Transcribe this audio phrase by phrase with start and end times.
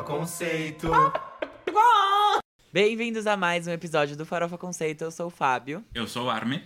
[0.00, 0.88] Farofa Conceito.
[2.72, 5.04] Bem-vindos a mais um episódio do Farofa Conceito.
[5.04, 5.84] Eu sou o Fábio.
[5.94, 6.62] Eu sou o Arme.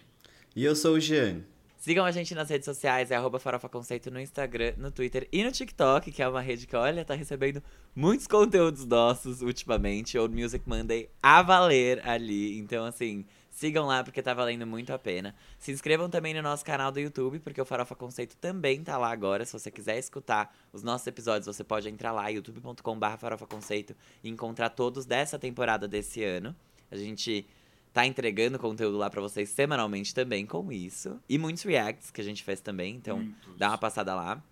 [0.55, 1.43] E eu sou o Jean.
[1.77, 5.43] Sigam a gente nas redes sociais, é arroba Farofa Conceito no Instagram, no Twitter e
[5.43, 7.63] no TikTok, que é uma rede que, olha, tá recebendo
[7.95, 10.17] muitos conteúdos nossos ultimamente.
[10.17, 12.59] Old Music Monday a valer ali.
[12.59, 13.25] Então, assim,
[13.55, 15.35] sigam lá porque tá valendo muito a pena.
[15.59, 19.11] Se inscrevam também no nosso canal do YouTube, porque o Farofa Conceito também tá lá
[19.11, 19.45] agora.
[19.45, 24.29] Se você quiser escutar os nossos episódios, você pode entrar lá, youtube.com.br Farofa Conceito, e
[24.29, 26.55] encontrar todos dessa temporada desse ano.
[26.91, 27.47] A gente
[27.93, 31.21] tá entregando conteúdo lá pra vocês semanalmente também com isso.
[31.29, 33.57] E muitos reacts que a gente fez também, então Muitos.
[33.57, 34.43] dá uma passada lá.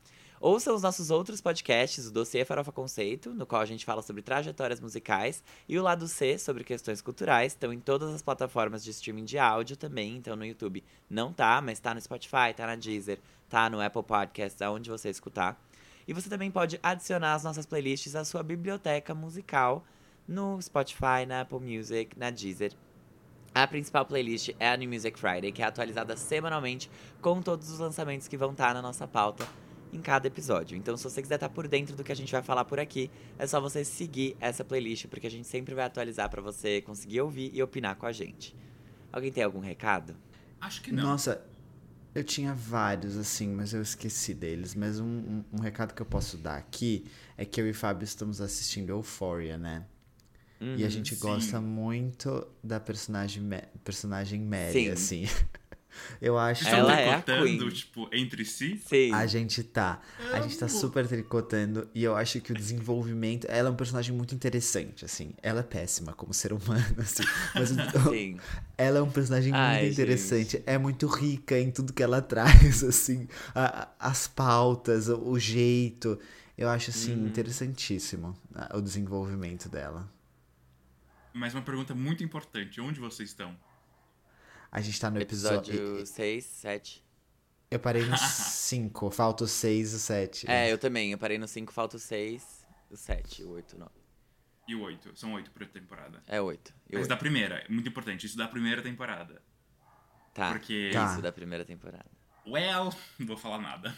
[0.42, 4.22] Ouçam os nossos outros podcasts, o Dossiê Farofa Conceito, no qual a gente fala sobre
[4.22, 8.90] trajetórias musicais, e o Lado C, sobre questões culturais, estão em todas as plataformas de
[8.90, 12.74] streaming de áudio também, então no YouTube não tá, mas tá no Spotify, tá na
[12.74, 15.56] Deezer, tá no Apple Podcasts, aonde você escutar.
[16.08, 19.84] E você também pode adicionar as nossas playlists à sua biblioteca musical
[20.26, 22.72] no Spotify, na Apple Music, na Deezer
[23.54, 27.78] a principal playlist é a New Music Friday, que é atualizada semanalmente com todos os
[27.78, 29.46] lançamentos que vão estar na nossa pauta
[29.92, 30.76] em cada episódio.
[30.76, 33.10] Então, se você quiser estar por dentro do que a gente vai falar por aqui,
[33.38, 37.20] é só você seguir essa playlist, porque a gente sempre vai atualizar para você conseguir
[37.20, 38.54] ouvir e opinar com a gente.
[39.12, 40.16] Alguém tem algum recado?
[40.60, 41.02] Acho que não.
[41.02, 41.44] Nossa,
[42.14, 44.74] eu tinha vários, assim, mas eu esqueci deles.
[44.74, 48.04] Mas um, um, um recado que eu posso dar aqui é que eu e Fábio
[48.04, 49.84] estamos assistindo Euphoria, né?
[50.76, 51.20] e a gente sim.
[51.20, 53.42] gosta muito da personagem,
[53.82, 54.88] personagem Mary, Sim.
[54.90, 55.24] assim.
[56.20, 58.80] eu acho Estão Ela é a tricotando, tipo, entre si.
[58.86, 59.12] Sim.
[59.12, 60.00] A gente tá.
[60.32, 60.74] A gente tá Amo.
[60.74, 63.46] super tricotando e eu acho que o desenvolvimento.
[63.48, 65.34] Ela é um personagem muito interessante, assim.
[65.42, 67.22] Ela é péssima como ser humano, assim.
[67.54, 68.38] Mas Sim.
[68.76, 70.62] ela é um personagem Ai, muito interessante.
[70.66, 73.28] É muito rica em tudo que ela traz, assim.
[73.54, 76.18] A- as pautas, o, jeito.
[76.56, 77.26] Eu acho, assim, Uhum.
[77.26, 80.08] interessantíssimo ah, o desenvolvimento dela.
[81.32, 83.56] Mas uma pergunta muito importante: onde vocês estão?
[84.72, 85.74] A gente tá no episódio.
[85.74, 87.04] Episódio 6, 7.
[87.70, 90.50] Eu parei no 5, falta o 6 e o 7.
[90.50, 91.12] É, eu também.
[91.12, 92.42] Eu parei no 5, falta o 6,
[92.90, 93.90] o 7, o 8, 9.
[94.68, 95.10] E o oito.
[95.16, 96.22] São oito por temporada.
[96.26, 96.72] É 8.
[96.88, 97.08] E Mas oito.
[97.08, 98.24] da primeira, é muito importante.
[98.26, 99.42] Isso da primeira temporada.
[100.32, 100.50] Tá.
[100.52, 101.20] porque- Isso Tá.
[101.20, 102.06] da primeira temporada.
[102.46, 103.94] Well, não vou falar nada.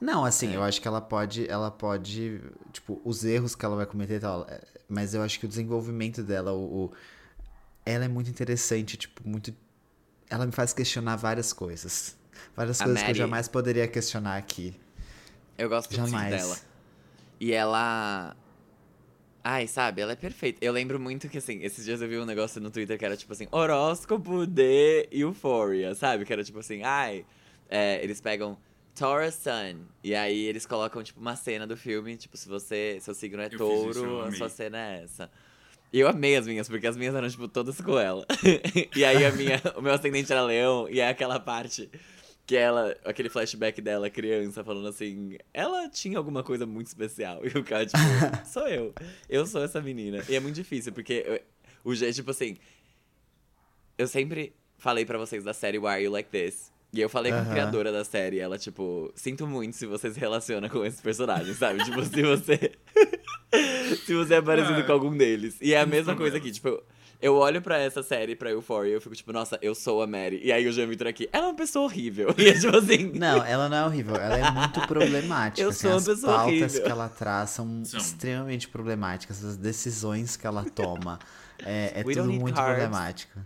[0.00, 0.56] Não, assim, É.
[0.56, 2.40] eu acho que ela pode, ela pode,
[2.72, 5.48] tipo, os erros que ela vai cometer e tal, é, mas eu acho que o
[5.48, 6.92] desenvolvimento dela, o, o-
[7.84, 9.52] ela é muito interessante, tipo, muito,
[10.30, 12.16] ela me faz questionar várias coisas,
[12.56, 14.74] várias A coisas que eu jamais poderia questionar aqui,
[15.58, 16.30] Eu gosto muito jamais.
[16.34, 16.56] dela.
[17.38, 18.36] E ela.
[19.42, 20.62] Ai, sabe, ela é perfeita.
[20.62, 23.16] Eu lembro muito que, assim, esses dias eu vi um negócio no Twitter que era
[23.16, 26.24] tipo assim: horóscopo de Euphoria, sabe?
[26.24, 27.24] Que era tipo assim: ai,
[27.68, 28.58] é, eles pegam
[28.94, 29.86] Taurus Sun.
[30.04, 32.98] E aí eles colocam, tipo, uma cena do filme, tipo, se você.
[33.00, 35.30] Seu signo é touro, a sua cena é essa.
[35.92, 38.24] Eu amei as minhas, porque as minhas eram, tipo, todas com ela.
[38.94, 41.90] e aí a minha, o meu ascendente era leão, e é aquela parte
[42.46, 47.40] que ela, aquele flashback dela, criança, falando assim, ela tinha alguma coisa muito especial.
[47.46, 47.98] E o cara, tipo,
[48.46, 48.92] sou eu.
[49.28, 50.24] Eu sou essa menina.
[50.28, 51.40] E é muito difícil, porque eu-
[51.84, 52.56] o jeito, tipo assim,
[53.96, 56.72] eu sempre falei pra vocês da série Why Are You Like This?
[56.92, 60.18] E eu falei com a criadora da série, ela, tipo, sinto muito se você se
[60.18, 61.84] relaciona com esses personagens, sabe?
[61.84, 62.72] tipo, se você.
[64.06, 65.56] se você é parecido Ah, com algum deles.
[65.60, 66.82] E é a mesma coisa aqui, tipo.
[67.22, 70.06] Eu olho pra essa série, pra Euphoria, e eu fico tipo, nossa, eu sou a
[70.06, 70.40] Mary.
[70.42, 72.32] E aí o Jean Vitor aqui, ela é uma pessoa horrível.
[72.38, 73.12] E é tipo assim.
[73.14, 75.60] Não, ela não é horrível, ela é muito problemática.
[75.60, 76.82] Eu assim, sou uma as pessoa pautas horrível.
[76.82, 78.00] que ela traz são, São.
[78.00, 81.18] extremamente problemáticas, as decisões que ela toma.
[81.62, 83.38] É, é tudo muito problemático.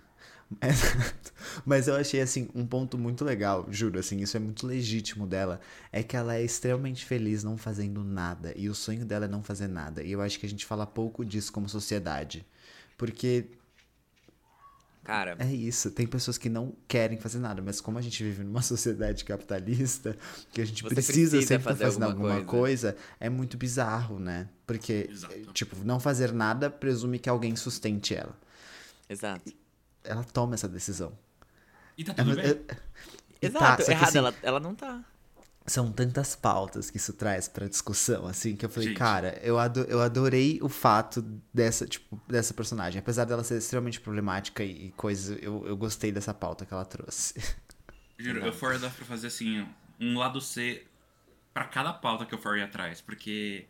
[0.62, 1.32] Exato.
[1.64, 5.60] Mas eu achei, assim, um ponto muito legal, juro, assim, isso é muito legítimo dela,
[5.92, 9.42] é que ela é extremamente feliz não fazendo nada, e o sonho dela é não
[9.42, 12.44] fazer nada, e eu acho que a gente fala pouco disso como sociedade,
[12.96, 13.46] porque
[15.04, 18.42] Cara, é isso, tem pessoas que não querem fazer nada, mas como a gente vive
[18.42, 20.16] numa sociedade capitalista,
[20.50, 22.96] que a gente precisa, precisa sempre estar fazer fazendo alguma alguma coisa.
[23.20, 24.48] é muito bizarro, né?
[24.66, 25.52] Porque, Exato.
[25.52, 28.34] tipo, não fazer nada presume que alguém sustente ela.
[29.06, 29.52] exato.
[30.04, 31.16] Ela toma essa decisão.
[31.96, 32.46] E tá É, tudo mas- bem.
[32.46, 32.54] é-
[33.42, 35.02] e tá, Exato, que, errada, assim, ela, ela não tá.
[35.66, 38.98] São tantas pautas que isso traz pra discussão, assim, que eu falei, Gente.
[38.98, 41.22] cara, eu, ado- eu adorei o fato
[41.54, 42.98] dessa, tipo, dessa personagem.
[42.98, 46.84] Apesar dela ser extremamente problemática e, e coisa, eu, eu gostei dessa pauta que ela
[46.84, 47.34] trouxe.
[48.18, 49.66] Juro, Euphoria dá pra fazer assim,
[49.98, 50.86] um lado C
[51.54, 53.66] pra cada pauta que Euphoria traz, porque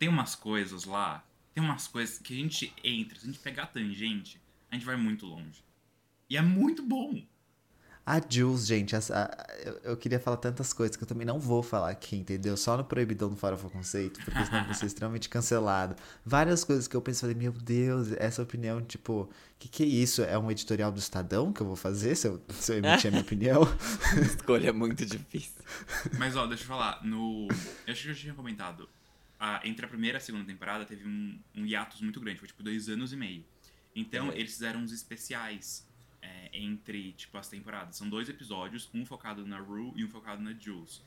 [0.00, 1.24] tem umas coisas lá,
[1.54, 4.40] tem umas coisas que a gente entra, se a gente pegar a tangente,
[4.70, 5.64] a gente vai muito longe.
[6.28, 7.22] E é muito bom.
[8.08, 11.40] A Jules, gente, essa, a- eu, eu queria falar tantas coisas que eu também não
[11.40, 12.56] vou falar aqui, entendeu?
[12.56, 15.96] Só no Proibidão do Farofa Conceito, porque senão eu vou ser extremamente cancelado.
[16.24, 19.28] Várias coisas que eu pensei, falei, meu Deus, essa opinião, tipo,
[19.58, 20.22] que que é isso?
[20.22, 23.10] É um editorial do Estadão que eu vou fazer se eu, se eu emitir a
[23.10, 23.62] minha opinião?
[24.24, 25.64] Escolha muito difícil.
[26.16, 27.48] Mas ó, deixa eu falar, no.
[27.84, 28.88] Eu acho que eu já tinha comentado.
[29.40, 32.46] a- entre a primeira e a segunda temporada teve um, um hiatus muito grande, foi
[32.46, 33.44] tipo dois anos e meio.
[33.96, 34.32] Então Uhum.
[34.32, 35.84] eles fizeram uns especiais
[36.22, 37.96] é, entre, tipo, as temporadas.
[37.96, 41.02] São dois episódios, um focado na Rue e um focado na Jules.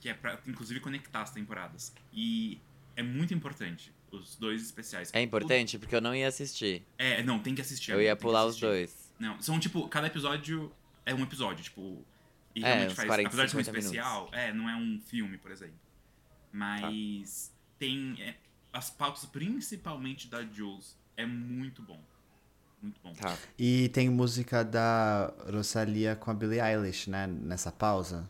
[0.00, 1.92] Que é pra, inclusive, conectar as temporadas.
[2.12, 2.60] E
[2.96, 5.10] é muito importante, os dois especiais.
[5.12, 6.82] É importante porque eu não ia assistir.
[6.82, 7.92] O- é, não, tem que assistir.
[7.92, 9.12] Eu ia pular os dois.
[9.18, 10.72] Não, são tipo, cada episódio
[11.04, 12.04] é um episódio, tipo.
[12.54, 13.06] E É, realmente uns faz.
[13.08, 15.78] 40, apesar de ser um 50 especial, é, não é um filme, por exemplo.
[16.52, 18.16] Mas tem.
[18.20, 18.36] é,
[18.72, 22.02] as pautas, principalmente da Jules, é muito bom.
[22.82, 23.12] Muito bom.
[23.14, 23.36] Tá.
[23.58, 27.26] E tem música da Rosalia com a Billie Eilish, né?
[27.26, 28.28] Nessa pausa.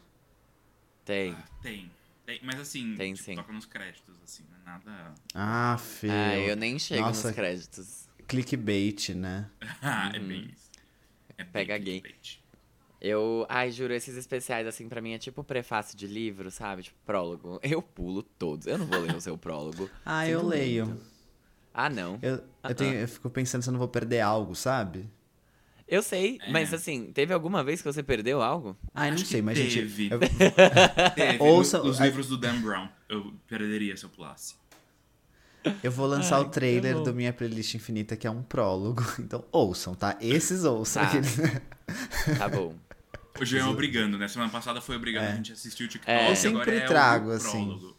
[1.04, 1.32] Tem.
[1.32, 1.90] Ah, tem.
[2.26, 3.34] Tem, mas assim, Tem, tipo, sim.
[3.36, 5.14] toca nos créditos, assim, não é nada.
[5.34, 6.12] Ah, feio.
[6.12, 7.28] Ah, eu nem chego Nossa.
[7.28, 8.08] nos créditos.
[8.26, 9.48] Clickbait, né?
[9.80, 10.68] Ah, é bem isso.
[11.38, 11.52] É bem Uhum.
[11.52, 12.00] Pega gay.
[12.02, 12.38] clickbait.
[13.00, 16.82] Eu, ai, juro, esses especiais, assim, pra mim é tipo prefácio de livro, sabe?
[16.82, 17.60] Tipo, prólogo.
[17.62, 18.66] Eu pulo todos.
[18.66, 19.88] Eu não vou ler o seu prólogo.
[20.04, 20.86] Ah, Sinto eu leio.
[20.86, 21.17] muito.
[21.80, 22.18] Ah, não.
[22.22, 25.08] Eu, Ah, eu, tenho, eu fico pensando se eu não vou perder algo, sabe?
[25.86, 26.50] Eu sei, É.
[26.50, 28.76] mas assim, teve alguma vez que você perdeu algo?
[28.92, 29.70] Ai, não Acho que sei, mas teve.
[29.88, 30.12] gente.
[30.12, 30.18] eu-
[31.14, 32.88] Teve, Ouça- os livros do Dan Brown.
[33.08, 34.54] Eu perderia se eu pulasse.
[35.82, 39.02] Eu vou lançar Ai, o trailer do Minha Playlist Infinita, que é um prólogo.
[39.20, 40.16] Então ouçam, tá?
[40.20, 41.02] Esses ouçam.
[41.02, 41.08] Tá.
[41.08, 41.36] Aqueles-
[42.38, 42.74] Tá bom.
[43.40, 44.26] O Jean é obrigando, né?
[44.28, 45.32] Semana passada foi obrigando É.
[45.32, 46.10] a gente assistir o TikTok.
[46.10, 46.16] É.
[46.16, 47.50] Eu agora sempre é o trago, assim.
[47.64, 47.96] prólogo.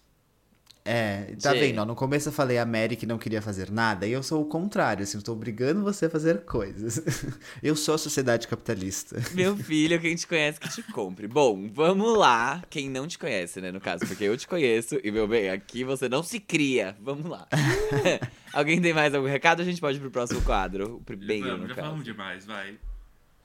[0.92, 1.68] É, tá Gente.
[1.68, 1.80] vendo?
[1.82, 4.42] ó, No começo eu falei a Mary que não queria fazer nada, e eu sou
[4.42, 7.00] o contrário, assim, eu tô obrigando você a fazer coisas.
[7.62, 9.22] eu sou a sociedade capitalista.
[9.34, 11.28] Meu filho, quem te conhece que te compre.
[11.28, 12.64] Bom, vamos lá.
[12.72, 15.84] Quem não te conhece, né, no caso, porque eu te conheço e, meu bem, aqui
[15.84, 16.96] você não se cria.
[17.00, 17.48] Vamos lá.
[18.52, 19.62] Alguém tem mais algum recado?
[19.62, 20.96] A gente pode ir pro próximo quadro.
[20.96, 21.86] O primeiro, Vamos, no já caso.
[21.86, 22.80] falamos demais, vai.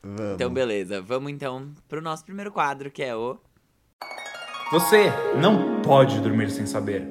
[0.03, 0.33] Vamos.
[0.35, 1.03] Então, beleza.
[1.03, 3.39] Vamos então pro nosso primeiro quadro, que é o.
[4.71, 7.07] Você não pode dormir sem saber.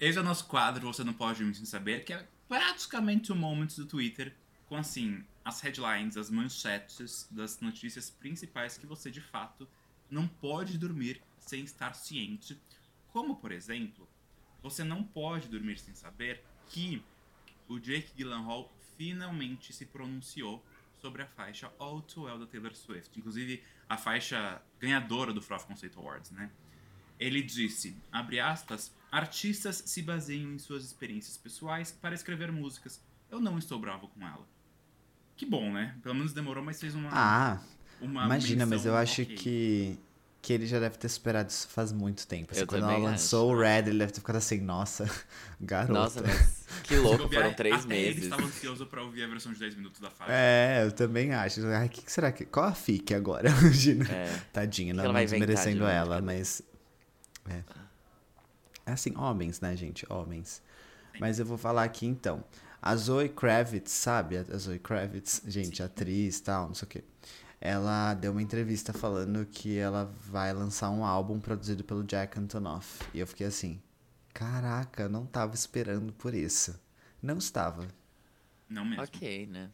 [0.00, 3.76] Esse é o nosso quadro Você Não Pode Sem Saber, que é praticamente o Moments
[3.76, 4.34] do Twitter,
[4.66, 9.68] com assim, as headlines, as manchetes das notícias principais que você de fato
[10.10, 12.58] não pode dormir sem estar ciente.
[13.12, 14.08] Como, por exemplo,
[14.62, 17.04] você não pode dormir sem saber que
[17.68, 20.64] o Jake Gyllenhaal finalmente se pronunciou
[20.98, 23.18] sobre a faixa All Too Well da Taylor Swift.
[23.18, 26.50] Inclusive, a faixa ganhadora do Froth Concept Awards, né?
[27.18, 33.00] Ele disse, abre aspas, artistas se baseiam em suas experiências pessoais para escrever músicas.
[33.30, 34.46] Eu não estou bravo com ela.
[35.36, 35.96] Que bom, né?
[36.02, 37.08] Pelo menos demorou, mas fez uma...
[37.12, 37.60] Ah,
[38.00, 39.36] uma imagina, mas eu acho ok.
[39.36, 39.98] que,
[40.42, 42.52] que ele já deve ter superado isso faz muito tempo.
[42.52, 45.08] Assim, Eu quando ela também lançou o Red, ele deve ter ficado assim, nossa,
[45.60, 45.92] garota.
[45.92, 48.24] Nossa, mas que louco, foram três até ele meses.
[48.24, 50.32] estava ansioso para ouvir a versão de 10 minutos da faixa.
[50.32, 51.64] É, eu também acho.
[51.66, 52.44] Ai, o que, que será que.
[52.44, 53.48] Qual a FIC agora?
[53.60, 54.10] Imagina.
[54.10, 54.40] É.
[54.52, 56.26] Tadinha, não, desmerecendo novo, ela, cadê?
[56.26, 56.62] mas.
[57.48, 57.62] É.
[58.90, 60.04] É assim, homens, né, gente?
[60.12, 60.60] Homens.
[61.20, 62.42] Mas eu vou falar aqui então.
[62.82, 64.36] A Zoe Kravitz, sabe?
[64.36, 67.04] A Zoe Kravitz, gente, atriz e tal, não sei o quê.
[67.60, 73.04] Ela deu uma entrevista falando que ela vai lançar um álbum produzido pelo Jack Antonoff.
[73.14, 73.80] E eu fiquei assim,
[74.34, 76.76] caraca, eu não tava esperando por isso.
[77.22, 77.86] Não estava.
[78.70, 79.02] Não mesmo.
[79.02, 79.68] Ok, né?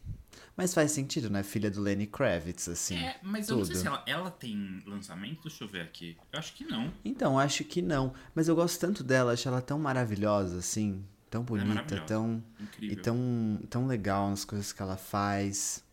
[0.57, 1.43] Mas faz sentido, né?
[1.43, 2.97] Filha do Lenny Kravitz, assim.
[2.97, 3.83] É, mas eu não sei tudo.
[3.83, 5.43] se ela, ela tem lançamento.
[5.43, 6.17] Deixa eu ver aqui.
[6.33, 6.93] Eu acho que não.
[7.05, 8.15] Então, acho que não.
[8.35, 11.05] Mas eu gosto tanto dela, acho ela tão maravilhosa, assim.
[11.31, 12.07] Tão bonita, maravilhosa.
[12.07, 12.43] tão.
[12.59, 12.99] Incrível.
[12.99, 15.85] E tão, tão legal nas coisas que ela faz.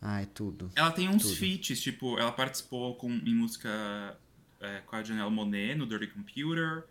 [0.00, 0.70] Ai, tudo.
[0.74, 1.36] Ela tem uns Tudo.
[1.36, 4.16] feats, tipo, ela participou com, em música
[4.60, 6.84] é, com a Janelle Monet no Dirty Computer.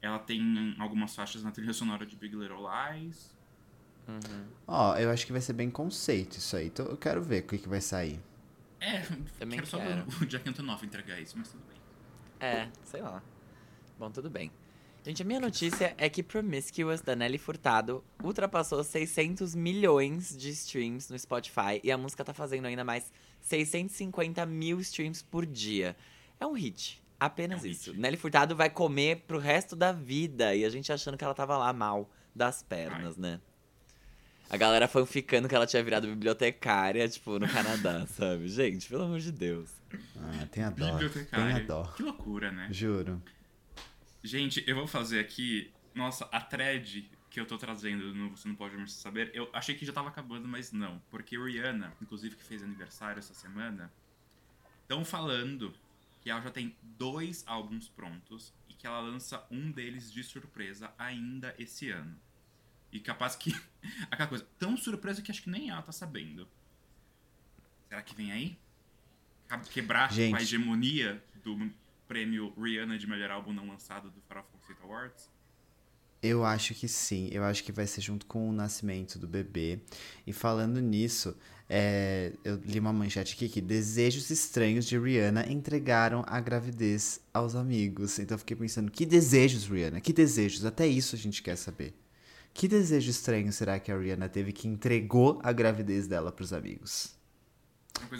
[0.00, 3.36] Ela tem algumas faixas na trilha sonora de Big Little Lies.
[4.66, 6.66] Ó, eu acho que vai ser bem conceito isso aí.
[6.66, 8.20] Então eu quero ver o que, que vai sair.
[8.80, 9.00] É,
[9.38, 10.04] Também quero só quero.
[10.10, 11.76] ver o Jack Antonoff entregar isso, mas tudo bem.
[12.48, 13.22] É, sei lá.
[13.98, 14.50] Bom, tudo bem.
[15.04, 21.10] Gente, a minha notícia é que Promiscuous, da Nelly Furtado, ultrapassou 600 milhões de streams
[21.10, 23.10] no Spotify e a música tá fazendo ainda mais
[23.40, 25.96] 650 mil streams por dia.
[26.38, 27.02] É um hit.
[27.18, 27.90] Apenas É um isso.
[27.90, 27.98] hit.
[28.00, 31.56] Nelly Furtado vai comer pro resto da vida e a gente achando que ela tava
[31.56, 33.40] lá mal das pernas, né?
[34.50, 38.48] A galera fanficando que ela tinha virado bibliotecária, tipo, no Canadá, sabe?
[38.48, 39.70] Gente, pelo amor de Deus.
[40.16, 40.84] Ah, tem a dó.
[40.86, 41.56] Tem Bibliotecária.
[41.56, 41.84] a dó.
[41.96, 42.68] Que loucura, né?
[42.70, 43.22] Juro.
[44.22, 45.70] Gente, eu vou fazer aqui.
[45.94, 49.74] Nossa, a thread que eu tô trazendo no Você Não Pode Me Saber, eu achei
[49.74, 51.00] que já tava acabando, mas não.
[51.10, 53.92] Porque Rihanna, inclusive que fez aniversário essa semana,
[54.82, 55.74] estão falando
[56.20, 60.90] que ela já tem dois álbuns prontos e que ela lança um deles de surpresa
[60.98, 62.18] ainda esse ano.
[62.92, 63.54] E capaz que.
[64.10, 66.48] Aquela coisa, tão surpresa que acho que nem ela tá sabendo.
[67.88, 68.58] Será que vem aí?
[69.70, 70.36] Quebrar Gente.
[70.36, 71.70] a hegemonia do
[72.06, 75.30] prêmio Rihanna de melhor álbum não lançado do Farofa Conceito Awards?
[76.22, 79.80] Eu acho que sim, eu acho que vai ser junto com o nascimento do bebê.
[80.26, 81.36] E falando nisso,
[81.68, 87.54] é, eu li uma manchete aqui que desejos estranhos de Rihanna entregaram a gravidez aos
[87.54, 88.18] amigos.
[88.18, 90.00] Então eu fiquei pensando, que desejos, Rihanna?
[90.00, 90.64] Que desejos?
[90.64, 91.94] Até isso a gente quer saber.
[92.58, 97.16] Que desejo estranho será que a Rihanna teve que entregou a gravidez dela pros amigos?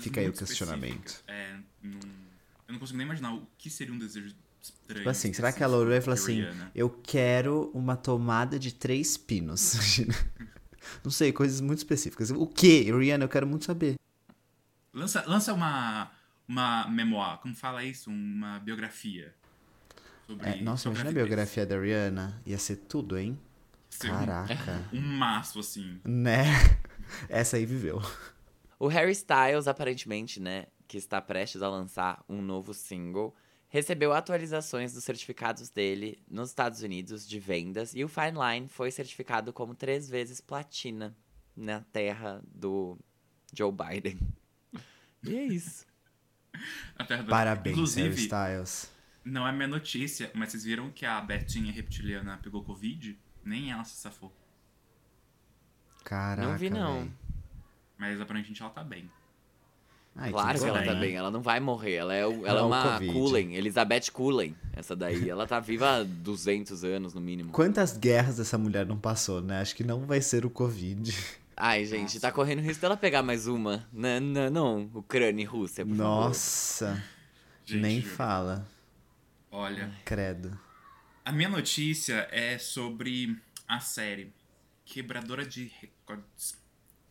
[0.01, 1.25] Fica aí o questionamento.
[1.27, 1.99] É, não-
[2.69, 4.99] eu não consigo nem imaginar o que seria um desejo estranho.
[5.01, 6.71] Tipo assim, será que ela olhou e falou assim: Rihanna.
[6.73, 9.75] Eu quero uma tomada de três pinos?
[11.03, 12.31] Não sei, coisas muito específicas.
[12.31, 13.25] O que, Rihanna?
[13.25, 13.97] Eu quero muito saber.
[14.95, 16.13] Lança, lança uma,
[16.47, 18.09] uma memoir, como fala isso?
[18.09, 19.35] Uma biografia.
[20.29, 22.41] Sobre É, nossa, sua imagina a biografia da Rihanna.
[22.47, 23.37] Ia ser tudo, hein?
[24.07, 24.89] Um- Caraca.
[24.93, 26.01] Um maço, assim.
[26.05, 26.45] né?
[27.29, 28.01] Essa aí viveu.
[28.79, 33.35] O Harry Styles, aparentemente, né, que está prestes a lançar um novo single,
[33.69, 38.91] recebeu atualizações dos certificados dele nos Estados Unidos de vendas e o Fine Line foi
[38.91, 41.17] certificado como três vezes platina
[41.57, 42.99] na terra do
[43.55, 44.19] Joe Biden.
[45.25, 45.85] E é isso.
[46.97, 48.91] A terra da- Parabéns, Harry Inclusive, Styles.
[49.25, 53.19] não é minha notícia, mas vocês viram que a Betinha reptiliana pegou Covid?
[53.49, 54.31] Nem ela se safou.
[56.05, 56.47] Caraca.
[56.47, 57.01] não vi, não.
[57.01, 57.11] véi.
[57.97, 59.11] Mas aparentemente ela tá bem.
[60.15, 61.95] Ai, claro que ela bem, tá bem, ela não vai morrer.
[61.95, 63.13] Ela é, ela Ela é é uma Covid.
[63.13, 65.31] Cullen, Elizabeth Cullen, essa daí.
[65.31, 67.51] Ela tá viva há 200 anos, no mínimo.
[67.51, 69.61] Quantas guerras essa mulher não passou, né?
[69.63, 71.17] Acho que não vai ser o Covid.
[71.57, 73.89] Ai, gente, tá correndo risco dela pegar mais uma.
[73.91, 74.91] Não, não, não.
[74.95, 76.11] Ucrânia e Rússia, por favor.
[76.11, 77.03] Nossa.
[77.71, 78.67] Nem fala.
[79.51, 80.68] Olha, Credo.
[81.29, 84.33] A minha notícia é sobre a série
[84.83, 86.59] Quebradora de Recordes.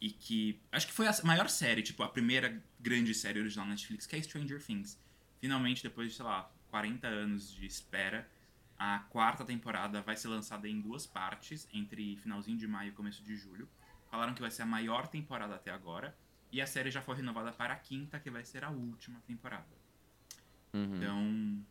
[0.02, 0.60] E que.
[0.72, 4.16] Acho que foi a maior série, tipo, a primeira grande série original na Netflix, que
[4.16, 5.00] é Stranger Things.
[5.40, 8.28] Finalmente, depois de, sei lá, 40 anos de espera,
[8.76, 13.22] a quarta temporada vai ser lançada em duas partes, entre finalzinho de maio e começo
[13.24, 13.70] de julho.
[14.10, 16.18] Falaram que vai ser a maior temporada até agora.
[16.52, 19.78] E a série já foi renovada para a quinta, que vai ser a última temporada.
[20.74, 20.96] Uhum.
[20.96, 21.66] Então,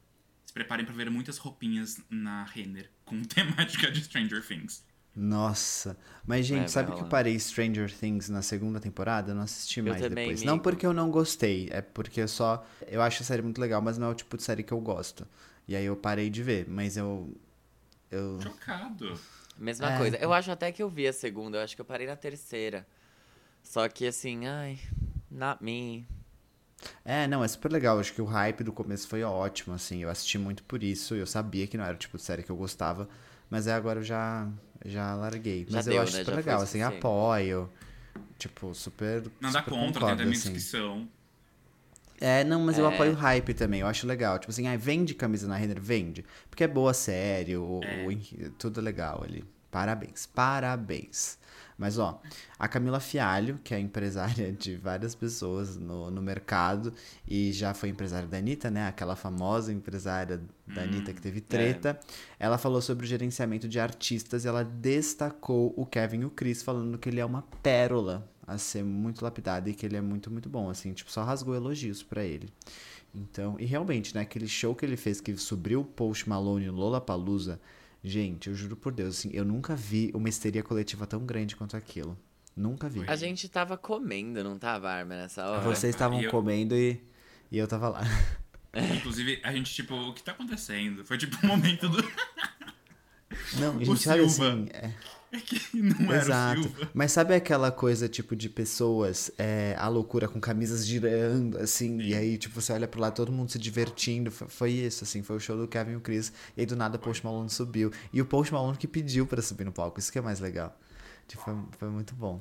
[0.46, 4.84] se preparem para ver muitas roupinhas na Renner com temática de Stranger Things.
[5.14, 5.96] Nossa.
[6.26, 9.30] Mas, gente, vai sabe que eu parei Stranger Things na segunda temporada?
[9.30, 10.42] Eu não assisti mais também, depois.
[10.42, 12.66] Não porque eu não gostei, é porque eu só.
[12.86, 14.80] Eu acho a série muito legal, mas não é o tipo de série que eu
[14.80, 15.26] gosto.
[15.66, 17.34] E aí eu parei de ver, mas eu.
[18.10, 18.38] Eu.
[18.42, 19.18] Chocado.
[19.58, 19.96] Mesma É.
[19.96, 20.16] coisa.
[20.18, 22.86] Eu acho até que eu vi a segunda, eu acho que eu parei na terceira.
[23.62, 24.78] Só que assim, ai,
[25.30, 26.06] not me.
[27.04, 27.98] É, não, é super legal.
[27.98, 30.02] Acho que o hype do começo foi ótimo, assim.
[30.02, 31.14] Eu assisti muito por isso.
[31.14, 33.08] Eu sabia que não era o tipo de série que eu gostava.
[33.50, 34.48] Mas aí agora eu já,
[34.84, 35.64] já larguei.
[35.68, 36.18] Já Mas deu, eu acho né?
[36.20, 36.96] super Já legal, assim, suficiente.
[36.98, 37.70] apoio.
[38.38, 39.24] Tipo, super.
[39.40, 40.52] Não dá super contra, tem concordo, amigos assim.
[40.52, 41.08] que são.
[42.20, 42.94] É, não, mas eu É.
[42.94, 44.38] apoio o hype também, eu acho legal.
[44.38, 46.24] Tipo assim, ah, vende camisa na Renner, vende.
[46.48, 48.50] Porque é boa série, É.
[48.58, 49.44] tudo legal ali.
[49.70, 51.38] Parabéns, parabéns.
[51.78, 52.20] Mas ó,
[52.58, 56.92] a Camila Fialho, que é empresária de várias pessoas no, no mercado
[57.28, 58.86] e já foi empresária da Anitta, né?
[58.86, 62.00] Aquela famosa empresária da Anitta que teve treta.
[62.38, 66.62] Ela falou sobre o gerenciamento de artistas e ela destacou o Kevin e o Chris,
[66.62, 70.30] falando que ele é uma pérola a ser muito lapidado e que ele é muito,
[70.30, 72.48] muito bom, assim, tipo, só rasgou elogios pra ele.
[73.14, 76.74] Então, e realmente, né, aquele show que ele fez que subiu o Post Malone no
[76.74, 77.60] Lollapalooza,
[78.02, 81.76] gente, eu juro por Deus, assim, eu nunca vi uma histeria coletiva tão grande quanto
[81.76, 82.16] aquilo.
[82.56, 83.04] Nunca vi.
[83.06, 85.60] A gente tava comendo, não tava, Arma, nessa hora?
[85.62, 86.98] Vocês estavam eu- comendo e,
[87.50, 88.00] e eu tava lá.
[88.96, 91.04] Inclusive, a gente, tipo, o que tá acontecendo?
[91.04, 92.02] Foi tipo o momento do.
[93.58, 94.48] Não, O gente, olha Silva.
[94.52, 94.92] assim, é,
[95.36, 96.62] É que não era o Exato.
[96.62, 96.90] Silva.
[96.94, 102.14] Mas sabe aquela coisa, tipo, de pessoas, é, a loucura com camisas girando, assim, e
[102.14, 104.30] aí, tipo, você olha pro lado, todo mundo se divertindo.
[104.30, 106.32] Foi, foi isso, assim, foi o show do Kevin e o Chris.
[106.56, 107.92] E aí, do nada, o Post Malone subiu.
[108.12, 110.74] E o Post Malone que pediu pra subir no palco, isso que é mais legal.
[111.28, 112.40] Tipo, foi, foi muito bom.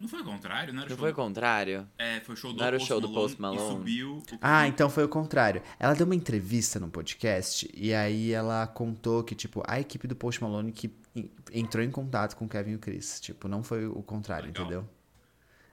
[0.00, 1.16] Não foi o contrário, não era o Não show foi o do...
[1.16, 1.88] contrário?
[1.98, 3.60] É, foi o show do Não era o Post show do Malone Post Malone?
[3.62, 4.38] E subiu o...
[4.40, 5.60] Ah, então foi o contrário.
[5.78, 10.14] Ela deu uma entrevista no podcast e aí ela contou que, tipo, a equipe do
[10.14, 13.20] Post Malone que en- entrou em contato com o Kevin e o Chris.
[13.20, 14.64] Tipo, não foi o contrário, Legal.
[14.64, 14.88] entendeu?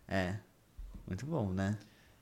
[0.07, 0.37] É.
[1.07, 1.77] Muito bom, né?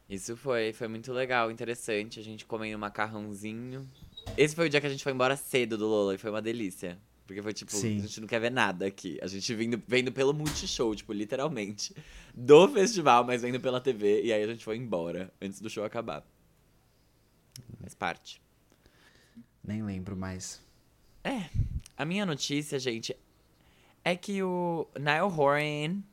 [0.10, 2.20] Isso foi, foi muito legal, interessante.
[2.20, 3.90] A gente comendo um macarrãozinho.
[4.38, 6.42] Esse foi o dia que a gente foi embora cedo do Lola e foi uma
[6.42, 6.98] delícia.
[7.34, 7.98] Porque foi tipo, Sim.
[7.98, 9.18] a gente não quer ver nada aqui.
[9.20, 11.96] A gente vindo, vendo pelo Multishow, tipo, literalmente.
[12.32, 14.22] Do festival, mas vendo pela TV.
[14.24, 16.24] E aí a gente foi embora antes do show acabar.
[17.82, 18.40] Faz parte.
[19.64, 20.62] Nem lembro mais.
[21.24, 21.50] É,
[21.98, 23.16] a minha notícia, gente,
[24.04, 26.04] é que o Niall Horan,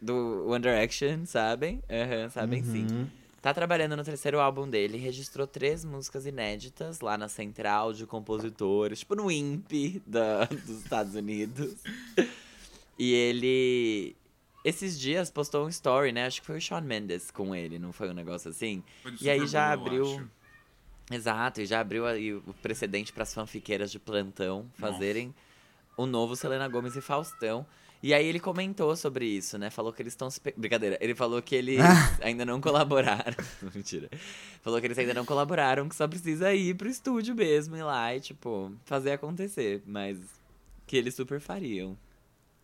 [0.00, 1.82] do One Direction, sabem?
[1.88, 3.10] Aham, sabem sim.
[3.42, 8.98] Tá trabalhando no terceiro álbum dele, registrou três músicas inéditas lá na Central de Compositores,
[8.98, 11.76] tipo no INPE da, dos Estados Unidos.
[12.98, 14.14] E ele,
[14.62, 16.26] esses dias, postou um story, né?
[16.26, 18.84] Acho que foi o Shawn Mendes com ele, não foi um negócio assim?
[19.02, 20.28] Foi E aí já abriu.
[21.10, 25.34] Exato, e já abriu aí o precedente para as fanfiqueiras de plantão fazerem
[25.96, 27.66] o novo Selena Gomes e Faustão.
[28.02, 29.68] E aí ele comentou sobre isso, né?
[29.68, 30.40] Falou que eles estão se...
[30.40, 30.96] pe- Brincadeira.
[31.02, 31.78] Ele falou que eles
[32.22, 33.36] ainda não colaboraram.
[33.74, 34.08] Mentira.
[34.62, 38.14] Falou que eles ainda não colaboraram, que só precisa ir pro estúdio mesmo, ir lá
[38.16, 39.82] e, tipo, fazer acontecer.
[39.86, 40.16] Mas
[40.86, 41.96] que eles super fariam.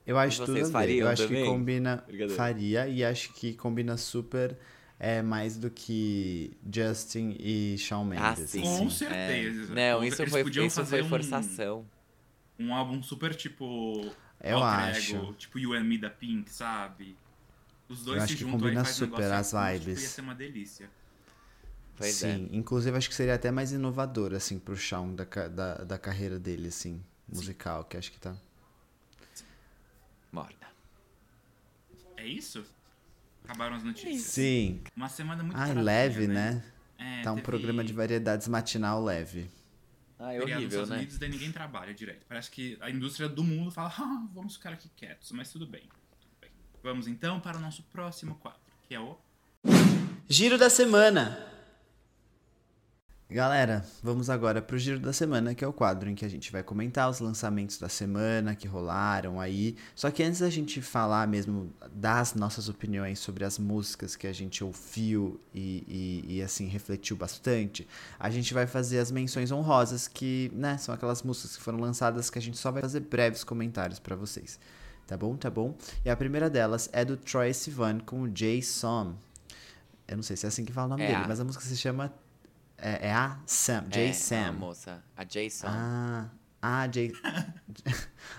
[0.06, 0.72] Eu acho vocês tudo a ver.
[0.72, 1.42] fariam Eu acho também?
[1.44, 2.04] que combina.
[2.36, 4.56] Faria e acho que combina super
[4.98, 8.24] é, mais do que Justin e Shawn Mendes.
[8.24, 8.62] Ah, sim.
[8.62, 8.90] Com assim.
[8.90, 9.74] certeza.
[9.74, 11.84] Não, Eles isso foi, isso fazer foi um- forçação.
[12.58, 14.10] Um álbum super tipo.
[14.40, 15.16] Eu alter acho.
[15.16, 17.16] ego, tipo You and Me da Pink, sabe?
[17.88, 20.02] Os dois Eu se acho que juntam combina aí faz um super negócio as vibes.
[20.02, 20.90] Ia ser uma delícia.
[21.96, 22.34] Pois é.
[22.36, 26.38] Sim, inclusive acho que seria até mais inovador, assim, pro Shawn da, da, da carreira
[26.38, 28.36] dele, assim, musical, que acho que tá.
[30.30, 30.66] Morna.
[32.16, 32.64] É isso?
[33.44, 34.22] Acabaram as notícias.
[34.22, 34.82] Sim.
[34.94, 36.62] Uma semana muito fraquinha, leve, né?
[36.98, 39.48] É, Tá um teve programa de variedades matinal leve.
[40.18, 40.96] Ah, é feriado nos horrível, Estados né?
[40.96, 42.25] Unidos, daí ninguém trabalha direito.
[42.26, 45.82] Parece que a indústria do mundo fala, ah, vamos ficar aqui quietos, mas tudo bem.
[46.20, 46.50] tudo bem.
[46.82, 49.18] Vamos então para o nosso próximo quadro, que é o
[50.28, 51.55] Giro da semana.
[53.28, 56.52] Galera, vamos agora pro Giro da Semana, que é o quadro em que a gente
[56.52, 59.76] vai comentar os lançamentos da semana que rolaram aí.
[59.97, 64.33] Só que antes da gente falar mesmo das nossas opiniões sobre as músicas que a
[64.33, 70.06] gente ouviu e, e, e, assim refletiu bastante, a gente vai fazer as menções honrosas,
[70.06, 73.43] que né, são aquelas músicas que foram lançadas que a gente só vai fazer breves
[73.43, 74.56] comentários pra vocês.
[75.04, 75.36] Tá bom?
[75.36, 75.75] Tá bom?
[76.04, 79.17] E a primeira delas é do Troy Sivan com o Jay Som.
[80.06, 81.65] Eu não sei se é assim que fala o nome É dele, mas a música
[81.65, 82.12] se chama.
[82.78, 84.52] É, é a Sam, Jay é, A Sam.
[84.52, 85.67] moça, a Jason.
[85.69, 86.26] Ah,
[86.60, 87.12] ah, Jay.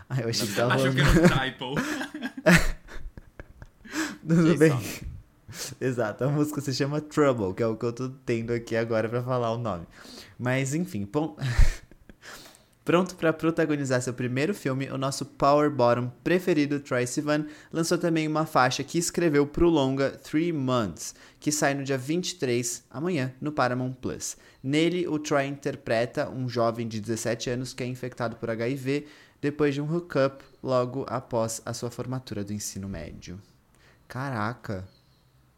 [0.10, 1.76] ah, eu achei que tava Achou que era um typo.
[4.28, 4.58] Tudo Jason.
[4.58, 4.80] bem.
[5.82, 9.10] Exato, a música se chama Trouble, que é o que eu tô tendo aqui agora
[9.10, 9.88] pra falar o nome.
[10.38, 11.36] Mas enfim, pon-
[12.88, 18.26] pronto pra protagonizar seu primeiro filme, o nosso Power Bottom preferido, Troy Sivan, lançou também
[18.26, 23.52] uma faixa que escreveu pro longa Three Months, que sai no dia 23, amanhã, no
[23.52, 24.38] Paramount Plus.
[24.64, 29.06] Nele, o Troy interpreta um jovem de 17 anos que é infectado por HIV
[29.42, 33.38] depois de um hookup logo após a sua formatura do ensino médio.
[34.08, 34.88] Caraca.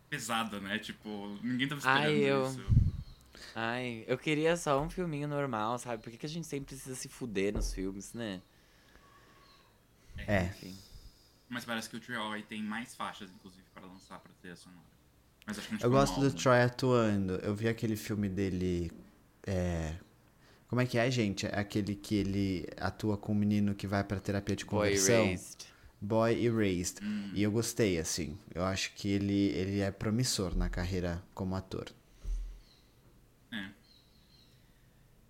[0.10, 0.80] Pesada, né?
[0.80, 2.89] Tipo, ninguém tava esperando Ai, eu- isso.
[3.56, 6.02] Ai, eu queria só um filminho normal, sabe?
[6.02, 8.42] Por que, que a gente sempre precisa se fuder nos filmes, né?
[10.28, 10.46] É.
[10.46, 10.78] Enfim.
[11.48, 14.84] Mas parece que o Troy tem mais faixas, inclusive, para lançar pra trilha sonora.
[15.46, 16.32] Mas acho que não Eu gosto do.
[16.32, 17.34] Troy atuando.
[17.36, 18.92] Eu vi aquele filme dele.
[19.46, 19.96] É...
[20.68, 21.48] Como é que é, gente?
[21.48, 25.26] É aquele que ele atua com um menino que vai pra terapia de Boy conversão.
[25.26, 25.66] Raised.
[26.00, 27.04] Boy Erased.
[27.04, 27.32] Hum.
[27.34, 28.38] E eu gostei, assim.
[28.54, 31.92] Eu acho que ele, ele é promissor na carreira como ator.
[33.52, 33.70] É.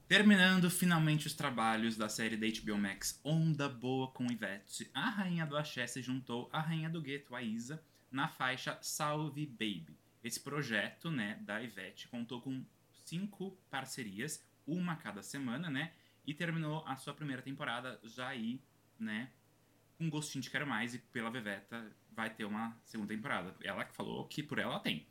[0.08, 5.46] Terminando finalmente os trabalhos da série da HBO Max Onda Boa com Ivete, a rainha
[5.46, 9.96] do axé se juntou à rainha do gueto, a Isa, na faixa Salve Baby.
[10.24, 12.66] Esse projeto, né, da Ivete contou com
[13.06, 15.94] cinco parcerias, uma cada semana, né,
[16.26, 18.60] e terminou a sua primeira temporada já aí,
[19.00, 19.30] né,
[20.00, 23.54] com gostinho de quero mais e pela Veveta vai ter uma segunda temporada.
[23.62, 25.06] Ela que falou que por ela tem.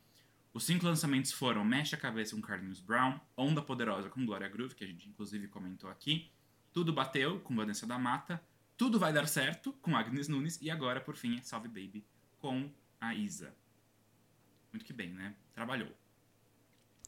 [0.53, 4.73] Os cinco lançamentos foram Mexe a Cabeça com Carlinhos Brown, Onda Poderosa com Glória Groove,
[4.73, 6.31] que a gente inclusive comentou aqui,
[6.73, 8.41] Tudo Bateu com Vanessa da Mata,
[8.75, 12.03] Tudo Vai Dar Certo com Agnes Nunes e agora, por fim, Salve Baby
[12.39, 13.53] com a Isa.
[14.71, 15.35] Muito que bem, né?
[15.53, 15.89] Trabalhou.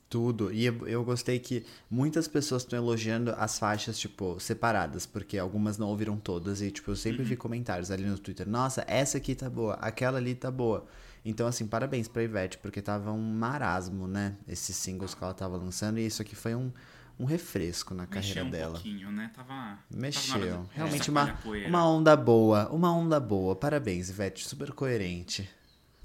[0.10, 0.51] Tudo.
[0.51, 5.77] E eu, eu gostei que muitas pessoas estão elogiando as faixas, tipo, separadas, porque algumas
[5.77, 6.62] não ouviram todas.
[6.62, 8.47] E, tipo, eu sempre vi comentários ali no Twitter.
[8.47, 10.86] Nossa, essa aqui tá boa, aquela ali tá boa.
[11.23, 14.36] Então, assim, parabéns pra Ivete, porque tava um marasmo, né?
[14.47, 15.99] Esses singles que ela tava lançando.
[15.99, 16.71] E isso aqui foi um,
[17.19, 18.73] um refresco na carreira Mexeu um dela.
[18.73, 19.29] pouquinho, né?
[19.36, 19.47] Tava.
[19.53, 20.63] tava Mexeu.
[20.63, 22.67] de- Realmente uma, uma onda boa.
[22.69, 23.55] Uma onda boa.
[23.55, 24.47] Parabéns, Ivete.
[24.47, 25.47] Super coerente.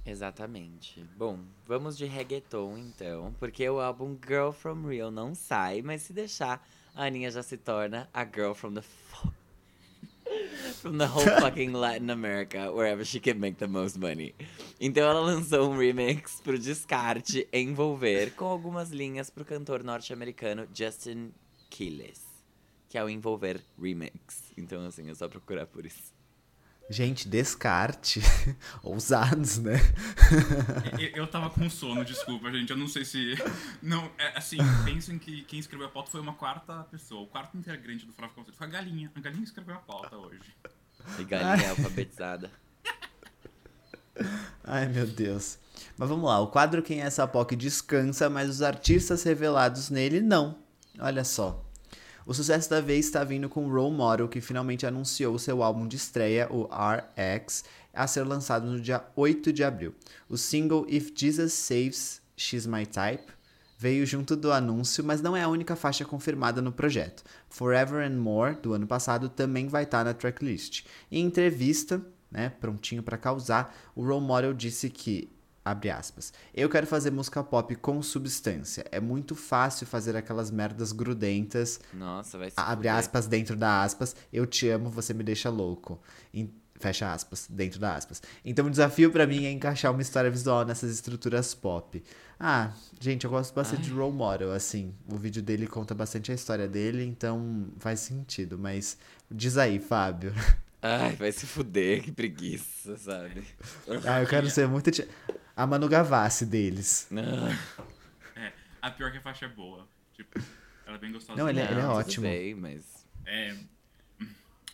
[0.05, 1.05] Exatamente.
[1.17, 6.13] Bom, vamos de reggaeton então, porque o álbum Girl From Real não sai, mas se
[6.13, 9.35] deixar, a Aninha já se torna a Girl From The Fuck.
[10.81, 14.35] From the whole fucking Latin America, wherever she can make the most money.
[14.81, 21.33] Então ela lançou um remix pro Descarte Envolver, com algumas linhas pro cantor norte-americano Justin
[21.71, 22.23] Quiles,
[22.89, 24.53] que é o Envolver Remix.
[24.57, 26.15] Então, assim, é só procurar por isso.
[26.89, 28.21] Gente, descarte.
[28.83, 29.75] Ousados, né?
[30.99, 32.71] Eu, eu tava com sono, desculpa, gente.
[32.71, 33.35] Eu não sei se.
[33.83, 37.23] Não, é, assim, pensem que quem escreveu a pauta foi uma quarta pessoa.
[37.23, 39.11] O quarto integrante do Farofa Conceito foi a galinha.
[39.15, 40.55] A galinha escreveu a pauta hoje.
[41.19, 42.51] E galinha alfabetizada.
[44.63, 45.59] Ai, meu Deus.
[45.99, 50.21] Mas vamos lá, o quadro Quem é essa POC descansa, mas os artistas revelados nele
[50.21, 50.59] não.
[50.99, 51.66] Olha só.
[52.27, 55.95] O sucesso da vez está vindo com Role Model, que finalmente anunciou seu álbum de
[55.95, 57.63] estreia, o RX,
[57.95, 59.95] a ser lançado no dia 8 de abril.
[60.29, 63.33] O single If Jesus Saves, She's My Type
[63.79, 67.23] veio junto do anúncio, mas não é a única faixa confirmada no projeto.
[67.49, 70.85] Forever and More, do ano passado, também vai estar na tracklist.
[71.13, 75.31] Em entrevista, né, prontinho para causar, o Role Model disse que
[75.67, 76.33] abre aspas.
[76.55, 78.85] Eu quero fazer música pop com substância.
[78.93, 81.81] É muito fácil fazer aquelas merdas grudentas.
[81.93, 82.61] Nossa, vai ser.
[82.61, 84.15] Abre aspas dentro da aspas.
[84.33, 86.01] Eu te amo, você me deixa louco.
[86.33, 88.23] Em- fecha aspas, dentro da aspas.
[88.45, 92.03] Então o desafio pra mim é encaixar uma história visual nessas estruturas pop.
[92.39, 94.95] Ah, gente, eu gosto bastante de role model, assim.
[95.11, 98.59] O vídeo dele conta bastante a história dele, então faz sentido.
[98.59, 98.99] Mas
[99.31, 100.35] diz aí, Fábio.
[100.83, 103.43] Ai, vai se fuder, que preguiça, sabe?
[104.05, 104.91] Ah, eu quero ser muito.
[105.57, 107.09] A Manu Gavassi deles.
[107.13, 107.87] Ah,
[108.37, 109.89] É, a pior que a faixa é boa.
[110.13, 110.39] Tipo,
[110.87, 111.41] ela é bem gostosa.
[111.41, 112.27] Não, ele é- não, ele é ótimo.
[112.27, 113.07] bem, mas.
[113.25, 113.57] É,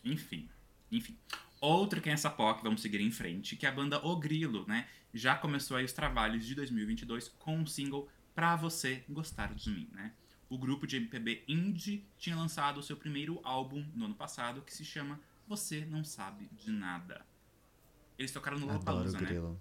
[0.05, 0.49] enfim,
[0.91, 1.17] enfim.
[1.61, 4.67] Outra que é essa POC, vamos seguir em frente, que é a banda O Grilo,
[4.67, 4.89] né?
[5.15, 9.89] Já começou aí os trabalhos de 2022 com um single Pra Você Gostar de Mim,
[9.93, 10.13] né?
[10.51, 14.75] O grupo de MPB Indie tinha lançado o seu primeiro álbum no ano passado, que
[14.75, 17.25] se chama Você Não Sabe de Nada.
[18.19, 19.27] Eles tocaram no Adoro o Lollapalooza, né?
[19.27, 19.61] grilo.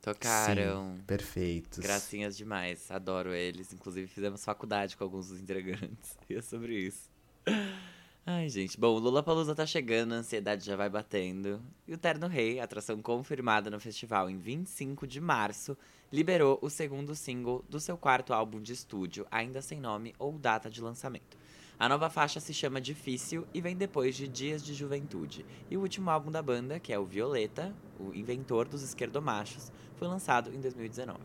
[0.00, 0.96] Tocaram.
[0.96, 1.78] Sim, perfeitos.
[1.78, 3.72] Gracinhas demais, adoro eles.
[3.72, 6.16] Inclusive fizemos faculdade com alguns dos integrantes.
[6.28, 7.08] E é sobre isso.
[8.26, 8.78] Ai, gente.
[8.78, 11.62] Bom, o Lollapalooza tá chegando, a ansiedade já vai batendo.
[11.86, 15.74] E o Terno Rei, atração confirmada no festival em 25 de março,
[16.12, 20.68] liberou o segundo single do seu quarto álbum de estúdio, ainda sem nome ou data
[20.68, 21.37] de lançamento.
[21.78, 25.46] A nova faixa se chama Difícil e vem depois de Dias de Juventude.
[25.70, 30.08] E o último álbum da banda, que é o Violeta, o inventor dos esquerdomachos, foi
[30.08, 31.18] lançado em 2019.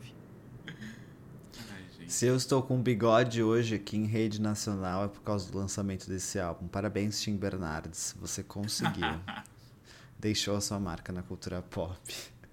[0.67, 2.13] Ai, gente.
[2.13, 5.57] Se eu estou com um bigode hoje aqui em rede nacional é por causa do
[5.57, 6.67] lançamento desse álbum.
[6.67, 8.15] Parabéns, Tim Bernardes.
[8.19, 9.19] Você conseguiu.
[10.19, 11.99] Deixou a sua marca na cultura pop.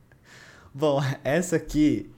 [0.73, 2.11] Bom, essa aqui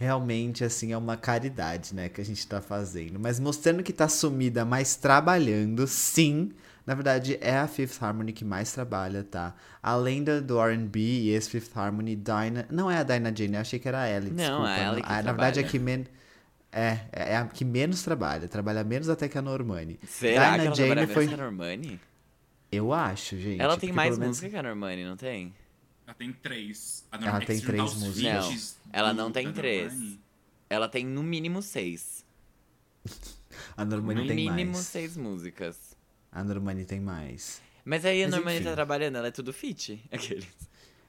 [0.00, 4.08] realmente assim é uma caridade, né, que a gente tá fazendo, mas mostrando que tá
[4.08, 6.52] sumida, mas trabalhando, sim.
[6.86, 9.54] Na verdade, é a Fifth Harmony que mais trabalha, tá?
[9.82, 12.64] Além da- do R&B e esse Fifth Harmony, Dinah...
[12.70, 14.70] Não é a Dinah Jane, eu achei que era a Ellie, Não, desculpa.
[14.70, 16.06] a Ellie que Ah, Na verdade, é que men...
[16.72, 18.48] É, é a que menos trabalha.
[18.48, 20.00] Trabalha menos até que a Normani.
[20.08, 22.00] Será Dinah que ela Jane trabalha foi- menos que a Normani?
[22.72, 23.60] Eu acho, gente.
[23.60, 25.52] Ela tem mais menos- música que a Normani, não tem?
[26.10, 27.06] Ela tem três.
[27.12, 28.78] A Ela Norma- tem se juntar três músicas.
[28.84, 29.92] Não, ela não tem três.
[29.92, 30.20] Normani,
[30.68, 32.24] Ela tem no mínimo seis.
[33.76, 34.86] A Normani no tem mínimo mais.
[34.86, 35.96] seis músicas.
[36.32, 37.62] A Normani tem mais.
[37.84, 38.64] Mas aí a Mas Normani enfim.
[38.68, 40.02] tá trabalhando, ela é tudo fit.
[40.10, 40.48] Aqueles.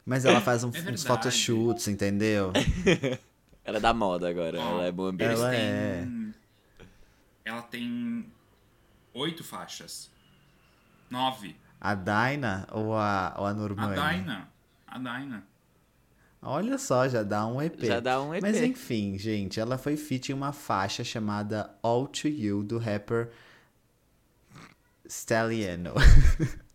[0.05, 2.51] Mas ela faz um- É uns photoshoots, entendeu?
[3.65, 5.33] Ela é da moda agora, Ó, ela é boa ambiente.
[5.33, 6.07] Ela é.
[7.45, 8.25] Ela tem
[9.13, 10.09] oito faixas.
[11.11, 11.55] Nove.
[11.79, 13.99] A Dinah ou a, ou a Normani?
[13.99, 14.49] A Dinah.
[14.91, 15.43] A Dinah.
[16.43, 17.83] Olha só, já dá um EP.
[17.85, 18.41] Já dá um EP.
[18.41, 23.29] Mas enfim, gente, ela foi feat em uma faixa chamada All To You, do rapper
[25.05, 25.93] Stalliano.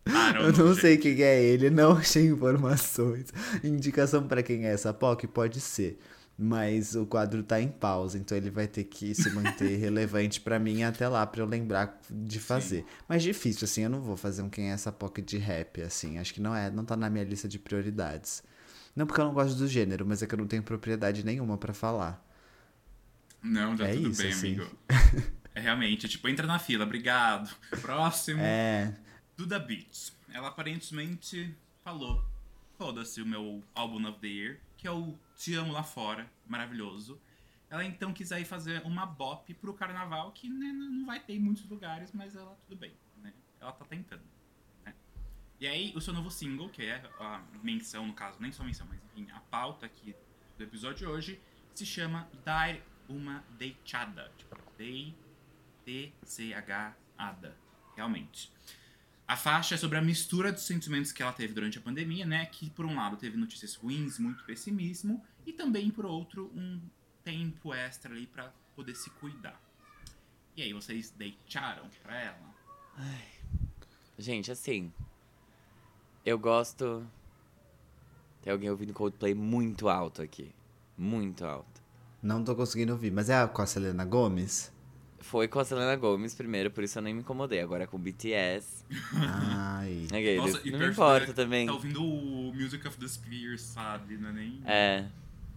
[0.08, 0.80] Ah, Eu não gente.
[0.80, 3.32] sei quem é ele, não achei informações.
[3.64, 5.26] Indicação pra quem é essa POC?
[5.26, 5.98] Pode ser.
[6.38, 10.58] Mas o quadro tá em pausa, então ele vai ter que se manter relevante pra
[10.58, 12.84] mim até lá pra eu lembrar de fazer.
[13.08, 16.18] Mas difícil, assim, eu não vou fazer um quem é essa POC de rap, assim.
[16.18, 18.42] Acho que não é, não tá na minha lista de prioridades.
[18.94, 21.56] Não porque eu não gosto do gênero, mas é que eu não tenho propriedade nenhuma
[21.56, 22.22] pra falar.
[23.42, 24.54] Não, tá É tudo isso, bem, assim.
[24.54, 24.70] amigo.
[25.54, 27.50] É realmente, tipo, entra na fila, obrigado.
[27.80, 28.42] Próximo.
[28.42, 28.92] É,
[29.38, 30.12] Duda Beats.
[30.30, 32.22] Ela aparentemente falou:
[32.76, 37.20] foda-se o meu álbum of the year, que é o Te Amo Lá Fora, maravilhoso.
[37.68, 41.40] Ela então quis aí fazer uma bop pro carnaval, que né, não vai ter em
[41.40, 43.34] muitos lugares, mas ela tudo bem, né?
[43.60, 44.22] Ela tá tentando.
[44.84, 44.94] né?
[45.58, 48.86] E aí, o seu novo single, que é a menção, no caso, nem só menção,
[48.88, 50.14] mas enfim, a pauta aqui
[50.56, 51.40] do episódio de hoje,
[51.74, 54.32] se chama Dar Uma Deichada.
[54.38, 55.16] Tipo, dei,
[55.84, 57.56] D-C-H-ada.
[57.96, 58.52] Realmente.
[59.28, 62.46] A faixa é sobre a mistura dos sentimentos que ela teve durante a pandemia, né?
[62.46, 66.80] Que por um lado teve notícias ruins, muito pessimismo, e também por outro um
[67.24, 69.60] tempo extra ali pra poder se cuidar.
[70.56, 72.54] E aí, vocês deitaram pra ela?
[74.16, 74.92] Gente, assim.
[76.24, 77.06] Eu gosto.
[78.40, 80.54] Tem alguém ouvindo Coldplay muito alto aqui.
[80.96, 81.82] Muito alto.
[82.22, 84.72] Não tô conseguindo ouvir, mas é a com a Selena Gomes?
[85.26, 87.60] Foi com a Selena Gomes primeiro, por isso eu nem me incomodei.
[87.60, 88.84] Agora é com o BTS.
[89.12, 90.06] Ai.
[90.12, 90.36] Aqueles.
[90.36, 91.66] Nossa, e não me importa tá- também.
[91.66, 94.16] Tá ouvindo o Music of the Spheres, sabe?
[94.16, 94.62] Não é nem.
[94.64, 95.04] É.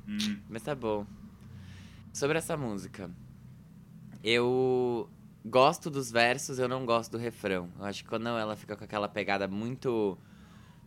[0.07, 0.39] Hum.
[0.49, 1.05] Mas tá bom.
[2.11, 3.11] Sobre essa música.
[4.23, 5.07] Eu
[5.45, 7.69] gosto dos versos, eu não gosto do refrão.
[7.77, 10.17] Eu acho que quando ela fica com aquela pegada muito.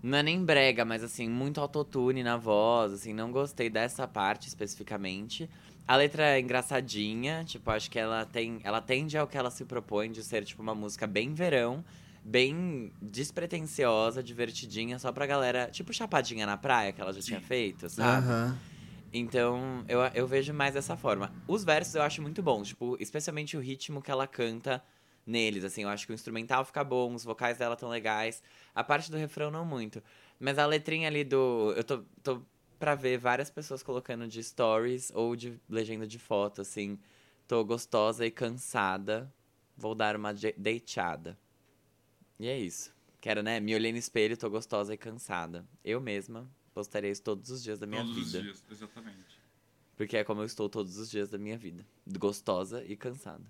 [0.03, 4.49] Não é nem brega, mas assim, muito autotune na voz, assim, não gostei dessa parte
[4.49, 5.49] especificamente.
[5.87, 8.61] A letra é engraçadinha, tipo, acho que ela tem.
[8.64, 11.85] Ela tende ao que ela se propõe de ser, tipo, uma música bem verão,
[12.25, 15.68] bem despretensiosa, divertidinha, só pra galera.
[15.71, 17.29] Tipo chapadinha na praia que ela já Sim.
[17.29, 18.27] tinha feito, sabe?
[18.27, 18.59] Aham.
[19.12, 21.31] Então, eu, eu vejo mais dessa forma.
[21.47, 24.83] Os versos eu acho muito bons, tipo, especialmente o ritmo que ela canta
[25.27, 28.42] neles, assim, eu acho que o instrumental fica bom, os vocais dela tão legais.
[28.75, 30.03] A parte do refrão não muito.
[30.40, 31.75] Mas a letrinha ali do.
[31.77, 32.42] Eu tô, tô
[32.83, 36.99] pra ver várias pessoas colocando de stories ou de legenda de foto, assim.
[37.47, 39.33] Tô gostosa e cansada.
[39.77, 41.38] Vou dar uma de- deitada.
[42.40, 42.92] E é isso.
[43.21, 43.61] Quero, né?
[43.61, 45.64] Me olhei no espelho, tô gostosa e cansada.
[45.85, 48.38] Eu mesma postarei isso todos os dias da minha Todos vida.
[48.38, 49.38] os dias, exatamente.
[49.97, 51.87] Porque é como eu estou todos os dias da minha vida.
[52.18, 53.47] Gostosa e cansada.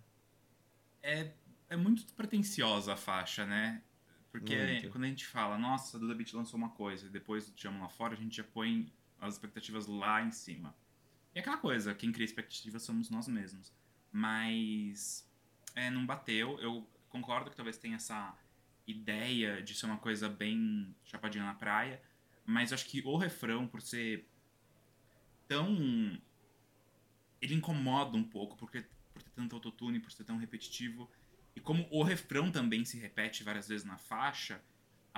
[1.02, 1.32] É,
[1.70, 3.82] é muito pretensiosa a faixa, né?
[4.30, 4.90] Porque Muito.
[4.90, 7.66] quando a gente fala, nossa, a Duda Beat lançou uma coisa, e depois do Te
[7.66, 8.92] Amo Lá Fora, a gente já põe
[9.22, 10.74] as expectativas lá em cima.
[11.34, 13.72] E aquela coisa, quem cria expectativas somos nós mesmos.
[14.10, 15.26] Mas
[15.74, 16.58] é, não bateu.
[16.60, 18.36] Eu concordo que talvez tenha essa
[18.86, 22.02] ideia de ser uma coisa bem chapadinha na praia,
[22.44, 24.28] mas acho que o refrão, por ser
[25.46, 26.20] tão.
[27.40, 31.10] Ele incomoda um pouco, porque por ter tanto autotune, por ser tão repetitivo.
[31.54, 34.62] E como o refrão também se repete várias vezes na faixa,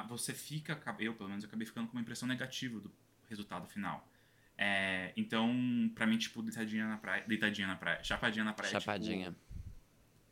[0.08, 2.92] você fica, eu pelo menos, acabei ficando com uma impressão negativa do
[3.34, 4.08] resultado final.
[4.56, 8.80] É, então, pra mim, tipo, deitadinha na praia, deitadinha na praia, chapadinha na praia, tipo,
[8.82, 9.34] Chapadinha.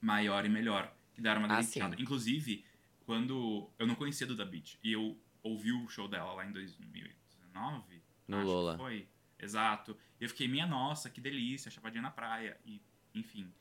[0.00, 1.96] maior e melhor que dar uma Ah, deitada.
[1.96, 2.02] sim.
[2.02, 2.64] Inclusive,
[3.04, 8.00] quando eu não conhecia Duda Beat e eu ouvi o show dela lá em 2019,
[8.28, 8.76] No acho que Lola.
[8.78, 9.08] foi.
[9.38, 9.96] Exato.
[10.20, 12.80] E eu fiquei, minha nossa, que delícia, chapadinha na praia e
[13.14, 13.52] enfim.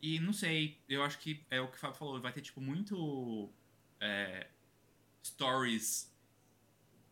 [0.00, 2.60] E não sei, eu acho que é o que o Fábio falou, vai ter tipo
[2.60, 3.52] muito
[4.00, 4.46] é,
[5.24, 6.09] stories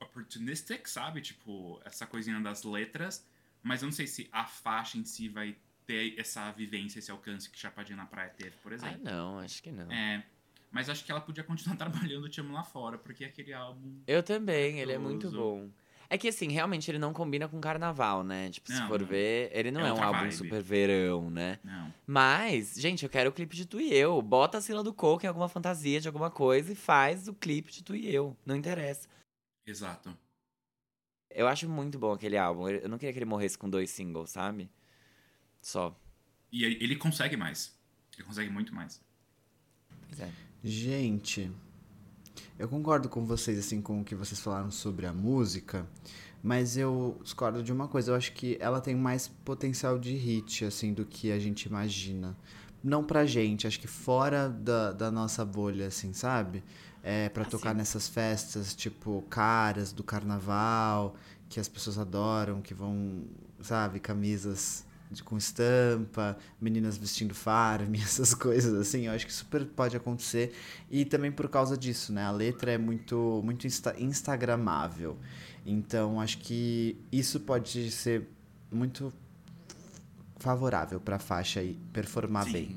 [0.00, 1.20] opportunistic, sabe?
[1.20, 3.26] Tipo, essa coisinha das letras,
[3.62, 5.56] mas eu não sei se a faixa em si vai
[5.87, 9.00] ter essa vivência, esse alcance que Chapadinha na Praia teve, por Ah, exemplo.
[9.04, 9.90] não, acho que não.
[9.90, 10.22] É,
[10.70, 11.76] mas acho que ela podia continuar
[12.12, 14.00] trabalhando Te Amo Lá Fora, porque aquele álbum...
[14.06, 15.70] Eu também, ele é muito bom.
[16.11, 18.48] É que assim, realmente ele não combina com carnaval, né?
[18.48, 19.06] Tipo, se Não, for não.
[19.06, 20.32] ver, ele não É é, um álbum vibe.
[20.34, 21.58] super verão, né?
[21.62, 21.92] Não.
[22.06, 24.22] Mas, gente, eu quero o clipe de Tu e Eu.
[24.22, 27.70] Bota a Sila do Coco em alguma fantasia de alguma coisa e faz o clipe
[27.70, 28.34] de Tu e Eu.
[28.46, 29.06] Não interessa.
[29.68, 30.16] Exato.
[31.31, 32.68] Eu acho muito bom aquele álbum.
[32.68, 34.70] Eu não queria que ele morresse com dois singles, sabe?
[35.61, 35.94] Só.
[36.50, 37.78] E ele consegue mais.
[38.16, 39.02] Ele consegue muito mais.
[40.09, 40.33] Pois é.
[40.64, 41.52] Gente,
[42.59, 45.87] eu concordo com vocês, assim, com o que vocês falaram sobre a música,
[46.42, 48.12] mas eu discordo de uma coisa.
[48.12, 52.35] Eu acho que ela tem mais potencial de hit, assim, do que a gente imagina.
[52.83, 56.64] Não pra gente, acho que fora da, da nossa bolha, assim, sabe?
[57.02, 61.14] É, pra Ah, tocar nessas festas, tipo, caras do carnaval,
[61.48, 63.24] que as pessoas adoram, que vão,
[63.62, 69.64] sabe, camisas de- com estampa, meninas vestindo farm, essas coisas assim, eu acho que super
[69.64, 70.52] pode acontecer.
[70.90, 72.24] E também por causa disso, né?
[72.24, 75.16] A letra é muito, muito insta instagramável.
[75.64, 78.28] Então acho que isso pode ser
[78.70, 79.12] muito
[80.37, 82.52] favorável pra faixa e performar Sim.
[82.52, 82.76] bem.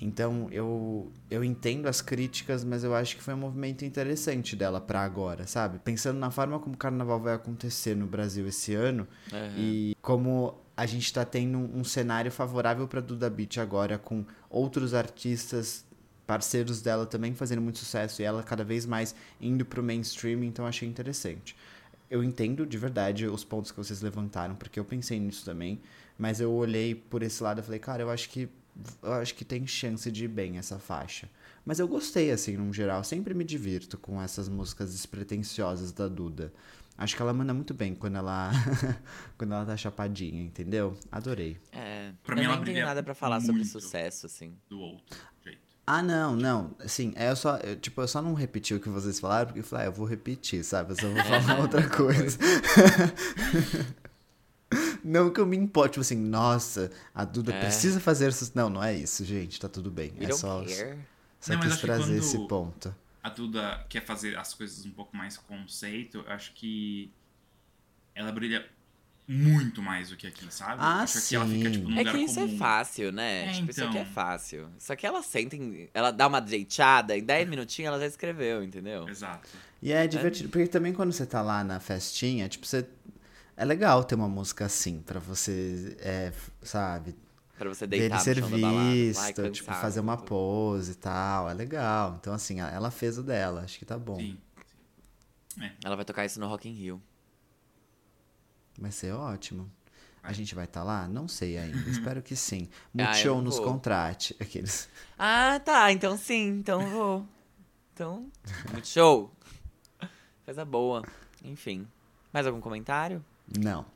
[0.00, 4.80] Então eu, eu entendo as críticas, mas eu acho que foi um movimento interessante dela
[4.80, 5.78] pra agora, sabe?
[5.78, 9.54] Pensando na forma como o carnaval vai acontecer no Brasil esse ano, Aham.
[9.56, 14.24] e como a gente tá tendo um, um cenário favorável pra Duda Beat agora, com
[14.48, 15.84] outros artistas
[16.26, 20.66] parceiros dela também fazendo muito sucesso e ela cada vez mais indo pro mainstream, então
[20.66, 21.56] achei interessante.
[22.10, 25.80] Eu entendo de verdade os pontos que vocês levantaram, porque eu pensei nisso também,
[26.18, 28.48] mas eu olhei por esse lado e falei, cara, eu acho que
[29.02, 31.28] eu acho que tem chance de ir bem essa faixa.
[31.64, 33.04] Mas eu gostei, assim, no geral.
[33.04, 36.52] Sempre me divirto com essas músicas despretensiosas da Duda.
[36.96, 38.50] Acho que ela manda muito bem quando ela,
[39.38, 40.96] quando ela tá chapadinha, entendeu?
[41.12, 41.56] Adorei.
[41.70, 42.12] É.
[42.24, 44.56] Pra eu mim, ela nem tenho nada pra falar sobre sucesso, assim.
[44.68, 45.60] Do outro jeito.
[45.86, 46.74] Ah, não, não.
[46.80, 49.60] Assim, é eu só, eu, tipo, eu só não repeti o que vocês falaram, porque
[49.60, 50.92] eu falei, ah, eu vou repetir, sabe?
[50.92, 52.38] Eu só vou falar outra coisa.
[55.04, 57.60] Não que eu me importe, tipo assim, nossa, a Duda É.
[57.60, 58.50] precisa fazer isso.
[58.54, 60.12] Não, não é isso, gente, tá tudo bem.
[60.18, 60.98] We É só, care.
[61.40, 62.94] só Não, quis que trazer quando- esse ponto.
[63.22, 67.10] A Duda quer fazer as coisas um pouco mais conceito, eu acho que
[68.14, 68.66] ela brilha
[69.30, 70.76] muito mais do que aqui, sabe?
[70.78, 71.72] Ah, acho que ela fica, sim.
[71.72, 72.54] tipo, num É lugar que isso comum.
[72.54, 73.44] é fácil, né?
[73.50, 74.12] É, tipo, isso aqui é então.
[74.12, 74.68] fácil.
[74.78, 78.62] Só que ela senta, em- ela dá uma deitada, em 10 minutinhos ela já escreveu,
[78.64, 79.06] entendeu?
[79.06, 79.48] Exato.
[79.82, 82.88] E é divertido, porque também quando você tá lá na festinha, tipo, você.
[83.60, 87.16] É legal ter uma música assim, pra você, é, sabe,
[87.58, 88.78] Pra você deitar ser balada.
[88.78, 92.16] Ai, visto, tipo, fazer uma pose e tal, é legal.
[92.20, 94.16] Então, assim, ela fez o dela, acho que tá bom.
[94.16, 94.38] Sim.
[95.84, 97.02] Ela vai tocar isso no Rock in Rio.
[98.78, 99.68] Vai ser ótimo.
[100.22, 101.08] A gente vai estar lá?
[101.08, 102.68] Não sei ainda, espero que sim.
[102.70, 104.88] Ah, Multishow não nos contrate, aqueles...
[105.18, 105.90] Ah, tá.
[105.90, 106.46] Então sim.
[106.60, 107.28] Então eu vou.
[107.92, 108.30] Então,
[108.70, 109.34] muito show.
[110.44, 111.02] Coisa boa.
[111.42, 111.88] Enfim.
[112.32, 113.24] Mais algum comentário?
[113.56, 113.86] Não.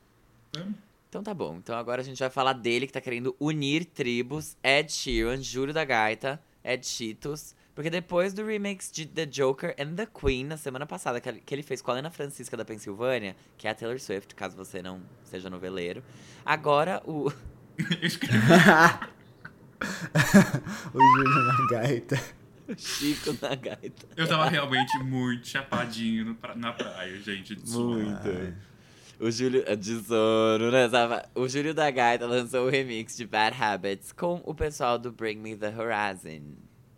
[1.08, 1.56] Então tá bom.
[1.56, 4.56] Então agora a gente vai falar dele que tá querendo unir tribos.
[4.62, 7.54] Ed Sheeran, Júlio da Gaita, Ed Cheetos.
[7.74, 11.40] Porque depois do remix de The Joker and the Queen, na semana passada, que ele-
[11.40, 14.54] que ele fez com a Helena Francisca da Pensilvânia, que é a Taylor Swift, caso
[14.56, 16.02] você não seja noveleiro.
[16.44, 17.32] Agora o.
[17.78, 18.38] Eu escrevi.
[20.94, 22.20] o Júlio na gaita.
[22.76, 24.06] Chico na gaita.
[24.16, 27.54] Eu tava realmente muito chapadinho pra- na praia, gente.
[27.54, 27.94] desculpa.
[27.96, 28.54] Muito.
[29.22, 29.62] O Júlio.
[29.76, 30.90] Tesouro, né?
[31.32, 35.37] O Júlio da Gaita lançou o remix de Bad Habits com o pessoal do Bring
[35.37, 36.42] Me the Horizon.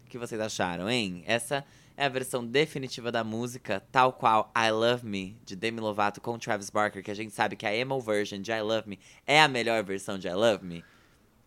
[0.07, 1.23] O que vocês acharam, hein?
[1.27, 1.63] Essa
[1.95, 6.39] é a versão definitiva da música, tal qual I Love Me, de Demi Lovato com
[6.39, 9.43] Travis Barker, que a gente sabe que a emo version de I Love Me é
[9.43, 10.83] a melhor versão de I Love Me.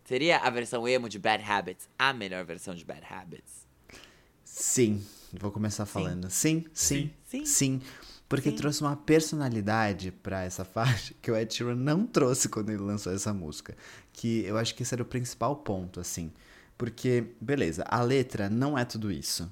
[0.04, 3.66] Seria a versão emo de Bad Habits a melhor versão de Bad Habits?
[4.44, 6.30] Sim, vou começar falando.
[6.30, 7.44] Sim, sim, Sim.
[7.44, 7.82] sim.
[8.28, 8.56] Porque Sim.
[8.56, 13.12] trouxe uma personalidade pra essa faixa que o Ed Sheeran não trouxe quando ele lançou
[13.12, 13.76] essa música.
[14.12, 16.30] Que eu acho que esse era o principal ponto, assim.
[16.76, 19.50] Porque, beleza, a letra não é tudo isso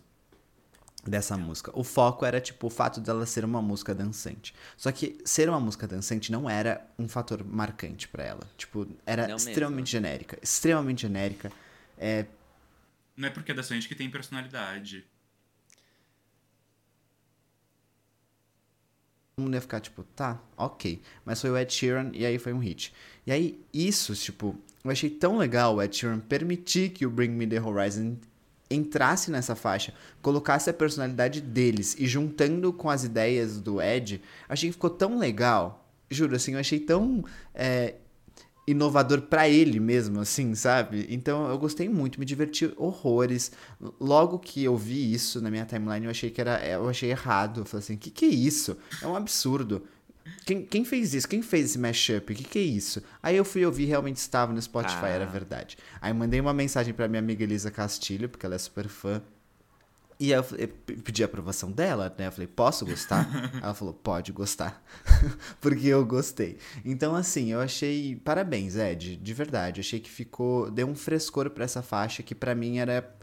[1.05, 1.71] dessa música.
[1.75, 4.55] O foco era, tipo, o fato dela ser uma música dançante.
[4.77, 8.43] Só que ser uma música dançante não era um fator marcante pra ela.
[8.57, 9.49] Tipo, era Não mesmo.
[9.49, 10.39] extremamente genérica.
[10.43, 11.51] Extremamente genérica.
[11.97, 12.27] É,
[13.17, 15.05] Não é porque é da gente que tem personalidade.
[19.37, 21.03] Todo mundo ia ficar tipo, tá, ok.
[21.23, 22.95] Mas foi o Ed Sheeran e aí foi um hit.
[23.27, 27.29] E aí, isso, tipo, eu achei tão legal o Ed Sheeran permitir que o Bring
[27.29, 28.17] Me The Horizon
[28.71, 34.71] entrasse nessa faixa, colocasse a personalidade deles e juntando com as ideias do Ed, achei
[34.71, 35.87] que ficou tão legal.
[36.11, 37.23] Juro, assim, eu achei tão
[37.55, 37.97] é,
[38.67, 41.07] inovador pra ele mesmo, assim, sabe?
[41.09, 43.53] Então eu gostei muito, me diverti horrores.
[44.01, 47.61] Logo que eu vi isso na minha timeline, eu achei que era, eu achei errado.
[47.61, 48.77] Eu falei assim, que que é isso?
[49.01, 49.85] É um absurdo.
[50.45, 51.29] Quem, quem fez isso?
[51.29, 52.35] Quem fez esse mashup?
[52.35, 53.01] Que que é isso?
[53.23, 55.09] Aí eu fui ouvir, realmente estava no Spotify, Ah.
[55.09, 55.77] era verdade.
[56.01, 59.23] Aí mandei uma mensagem pra minha amiga Elisa Castilho, porque ela é super fã.
[60.19, 60.69] E eu, eu
[61.03, 62.27] pedi a aprovação dela, né?
[62.27, 63.29] Eu falei, posso gostar?
[63.63, 64.83] Ela falou, pode gostar.
[65.61, 66.59] Porque eu gostei.
[66.85, 68.17] Então, assim, eu achei.
[68.17, 69.81] Parabéns, Ed, de verdade.
[69.81, 70.71] Achei que ficou.
[70.71, 73.15] Deu um frescor pra essa faixa que pra mim era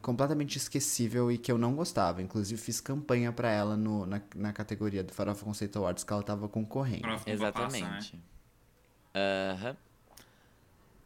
[0.00, 2.22] completamente esquecível e que eu não gostava.
[2.22, 6.22] Inclusive, fiz campanha pra ela no, na, na categoria do Farofa Conceito Awards que ela
[6.22, 7.08] tava concorrendo.
[7.08, 7.20] Né?
[7.26, 8.18] Exatamente.
[9.14, 9.76] Aham.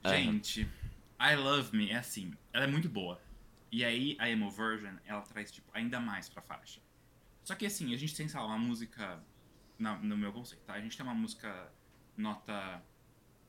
[0.05, 0.17] Aham.
[0.17, 0.69] Gente,
[1.21, 3.21] I Love Me é assim, ela é muito boa.
[3.73, 6.81] E aí a emo version, ela traz tipo ainda mais pra faixa.
[7.43, 9.25] Só que assim, a gente tem, sei lá, uma música
[9.79, 10.75] na- no meu conceito, tá?
[10.75, 11.73] A gente tem uma música
[12.17, 12.83] nota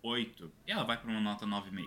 [0.02, 1.86] 8 e ela vai pra uma nota 9,5.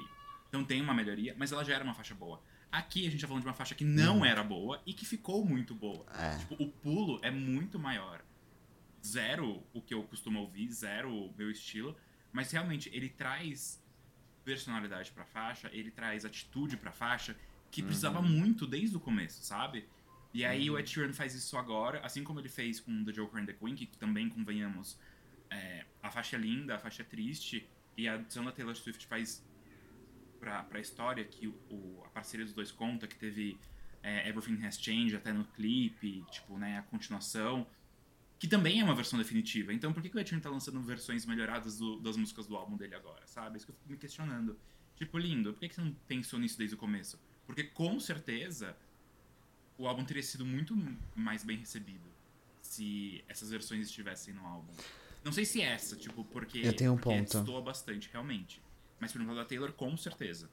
[0.48, 2.40] Então tem uma melhoria, mas ela já era uma faixa boa.
[2.70, 5.44] Aqui a gente tá falando de uma faixa que não era boa e que ficou
[5.44, 6.04] muito boa.
[6.14, 6.36] É.
[6.38, 8.22] Tipo, o pulo é muito maior.
[9.04, 11.96] Zero o que eu costumo ouvir, zero o meu estilo.
[12.32, 13.82] Mas realmente, ele traz
[14.44, 17.36] personalidade pra faixa, ele traz atitude pra faixa,
[17.76, 19.86] que precisava muito desde o começo, sabe?
[20.32, 23.40] E aí o Ed Sheeran faz isso agora, assim como ele fez com The Joker
[23.42, 24.98] and the Queen, que também, convenhamos,
[25.50, 29.06] é, a faixa é linda, a faixa é triste, e a adição da Taylor Swift
[29.06, 29.44] faz
[30.40, 33.58] pra, pra história que o, o- a parceria dos dois conta, que teve
[34.02, 37.66] é, Everything Has Changed até no clipe, tipo, né, a continuação,
[38.38, 39.72] que também é uma versão definitiva.
[39.72, 42.56] Então por que, que o Ed Sheeran tá lançando versões melhoradas do- das músicas do
[42.56, 43.56] álbum dele agora, sabe?
[43.56, 44.58] Isso que eu fico me questionando.
[44.96, 47.18] Tipo, lindo, por que, que você não pensou nisso desde o começo?
[47.46, 48.76] Porque com certeza
[49.78, 50.74] o álbum teria sido muito
[51.14, 52.04] mais bem recebido
[52.62, 54.72] se essas versões estivessem no álbum.
[55.24, 57.38] Não sei se essa, tipo, porque, Eu tenho um porque ponto.
[57.38, 58.60] destoa bastante, realmente.
[59.00, 60.48] Mas por exemplo, da Taylor, com certeza.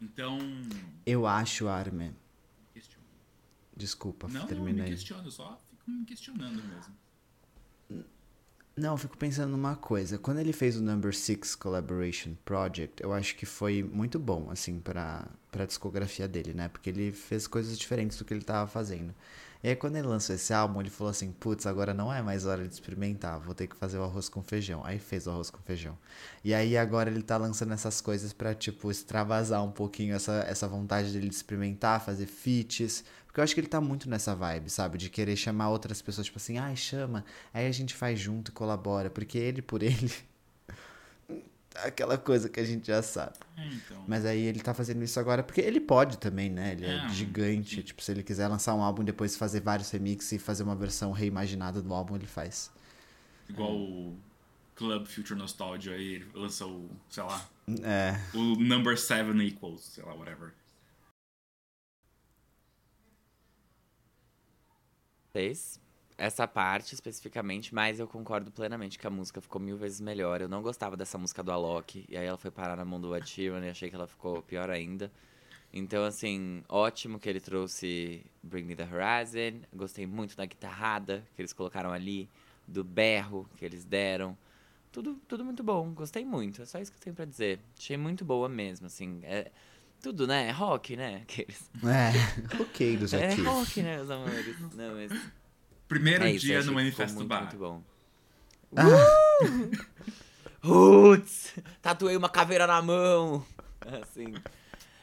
[0.00, 0.38] Então.
[1.06, 2.14] Eu acho, Armin.
[3.74, 4.86] Desculpa, Não, não, me terminei.
[4.86, 6.94] questiono, eu só fico me questionando mesmo.
[8.74, 10.16] Não, eu fico pensando numa coisa.
[10.18, 14.80] Quando ele fez o Number Six Collaboration Project, eu acho que foi muito bom, assim,
[14.80, 16.68] pra, pra discografia dele, né?
[16.68, 19.14] Porque ele fez coisas diferentes do que ele tava fazendo.
[19.62, 22.46] E aí, quando ele lançou esse álbum, ele falou assim: putz, agora não é mais
[22.46, 24.80] hora de experimentar, vou ter que fazer o arroz com feijão.
[24.84, 25.96] Aí fez o arroz com feijão.
[26.42, 30.66] E aí, agora ele tá lançando essas coisas pra, tipo, extravasar um pouquinho essa, essa
[30.66, 33.04] vontade dele de experimentar, fazer feats.
[33.32, 34.98] Porque eu acho que ele tá muito nessa vibe, sabe?
[34.98, 37.24] De querer chamar outras pessoas, tipo assim, ai, chama.
[37.54, 39.08] Aí a gente faz junto e colabora.
[39.08, 40.12] Porque ele por ele.
[41.76, 43.32] Aquela coisa que a gente já sabe.
[43.56, 44.04] É, então.
[44.06, 46.72] Mas aí ele tá fazendo isso agora porque ele pode também, né?
[46.72, 47.82] Ele é, É, gigante.
[47.82, 50.76] Tipo, se ele quiser lançar um álbum e depois fazer vários remixes e fazer uma
[50.76, 52.70] versão reimaginada do álbum, ele faz.
[53.48, 54.14] Igual o
[54.76, 57.48] Club Future Nostalgia aí, ele lança o, sei lá,
[57.82, 58.20] É.
[58.36, 60.52] o Number 7 Equals, sei lá, whatever.
[65.32, 65.80] Fez
[66.18, 70.40] essa parte especificamente, mas eu concordo plenamente que a música ficou mil vezes melhor.
[70.40, 73.08] Eu não gostava dessa música do Alok, e aí ela foi parar na mão do
[73.26, 75.10] Sheeran e achei que ela ficou pior ainda.
[75.72, 79.62] Então, assim, ótimo que ele trouxe Bring Me The Horizon.
[79.74, 82.28] Gostei muito da guitarrada que eles colocaram ali,
[82.68, 84.36] do berro que eles deram.
[84.92, 86.60] Tudo, tudo muito bom, gostei muito.
[86.60, 87.58] É só isso que eu tenho pra dizer.
[87.78, 89.20] Achei muito boa mesmo, assim.
[89.22, 89.50] É,
[90.02, 90.48] tudo, né?
[90.48, 91.20] É rock, né?
[91.22, 91.70] Aqueles.
[91.84, 92.12] É.
[92.58, 93.42] Roqueiros É aqui.
[93.42, 94.60] rock, né, meus amores?
[94.74, 95.12] Não, mas
[95.88, 97.42] Primeiro é isso, dia no Manifesto ficou Bar.
[97.42, 97.82] muito, muito bom.
[98.76, 99.86] Ah,
[100.62, 101.54] Roots!
[101.80, 103.44] Tatuei uma caveira na mão!
[104.02, 104.34] Assim.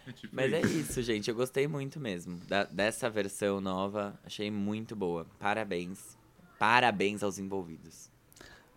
[0.08, 0.78] É tipo Mas é isso.
[0.80, 1.30] isso, gente.
[1.30, 2.38] Eu gostei muito mesmo.
[2.48, 5.26] Da- dessa versão nova, achei muito boa.
[5.38, 6.18] Parabéns.
[6.58, 8.10] Parabéns aos envolvidos.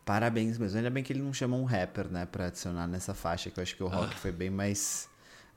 [0.05, 0.77] parabéns mesmo.
[0.77, 3.63] Ainda bem que ele não chamou um rapper, né, pra adicionar nessa faixa, que eu
[3.63, 5.09] acho que o rock foi bem mais.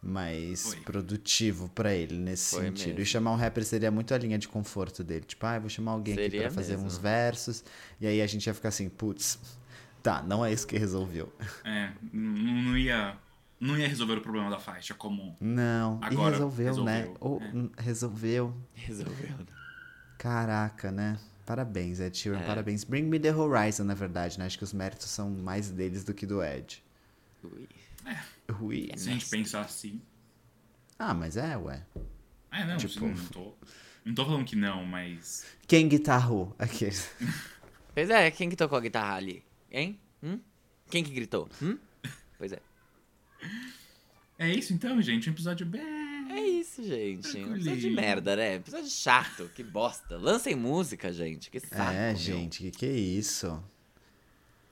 [0.02, 0.80] Mais Foi.
[0.82, 2.88] produtivo pra ele nesse Foi sentido.
[2.90, 3.02] mesmo.
[3.02, 5.26] E chamar um rapper seria muito a linha de conforto dele.
[5.26, 6.86] Tipo, ah, eu vou chamar alguém aqui Seria pra fazer mesmo.
[6.88, 7.64] uns versos.
[8.00, 9.40] E aí a gente ia ficar assim, putz,
[10.04, 11.34] tá, não é isso que resolveu.
[11.66, 13.18] É, não ia,
[13.60, 15.36] não ia resolver o problema da faixa comum.
[15.42, 16.98] Não, e Agora resolveu, né?
[17.00, 17.46] resolveu, Ou, é.
[17.48, 18.56] hum, resolveu.
[18.76, 19.36] Resolveu.
[20.18, 21.18] Caraca, né?
[21.46, 22.46] Parabéns, Ed Sheeran, É.
[22.46, 22.84] parabéns.
[22.84, 24.46] Bring Me The Horizon, na verdade, né?
[24.46, 26.84] Acho que os méritos são mais deles do que do Ed.
[27.44, 27.68] Ui.
[28.06, 28.16] Ui.
[28.48, 30.02] É Se a gente pensar assim.
[30.98, 31.86] Ah, mas é, ué.
[32.52, 33.54] É, não, Tipo- não tô.
[34.06, 35.46] Não tô falando que não, mas.
[35.68, 36.56] Quem guitarrou?
[36.60, 37.10] Aqueles.
[37.94, 39.42] Pois é, quem que tocou a guitarra ali?
[39.72, 39.98] Hein?
[40.22, 40.38] Hum?
[40.90, 41.48] Quem que gritou?
[41.62, 41.78] Hum?
[42.38, 42.60] Pois é.
[44.38, 45.30] É isso então, gente.
[45.30, 45.82] Um episódio bem.
[46.30, 47.38] É isso, gente.
[47.38, 48.56] Um episódio de merda, né?
[48.56, 50.18] Episódio chato, que bosta.
[50.18, 51.50] Lancem música, gente.
[51.50, 51.92] Que saco.
[51.94, 52.16] é, meu.
[52.18, 53.64] gente, que que é isso?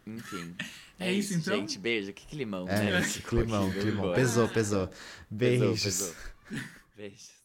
[0.08, 0.56] Enfim.
[1.00, 1.56] É isso, então?
[1.58, 2.14] Gente, beijo.
[2.14, 3.02] Que climão, É, né?
[3.28, 4.14] climão, climão.
[4.14, 4.88] Pesou, pesou.
[4.88, 4.94] Pesou,
[5.30, 5.84] Beijos.
[5.84, 6.16] pesou.
[6.96, 7.43] Beijos.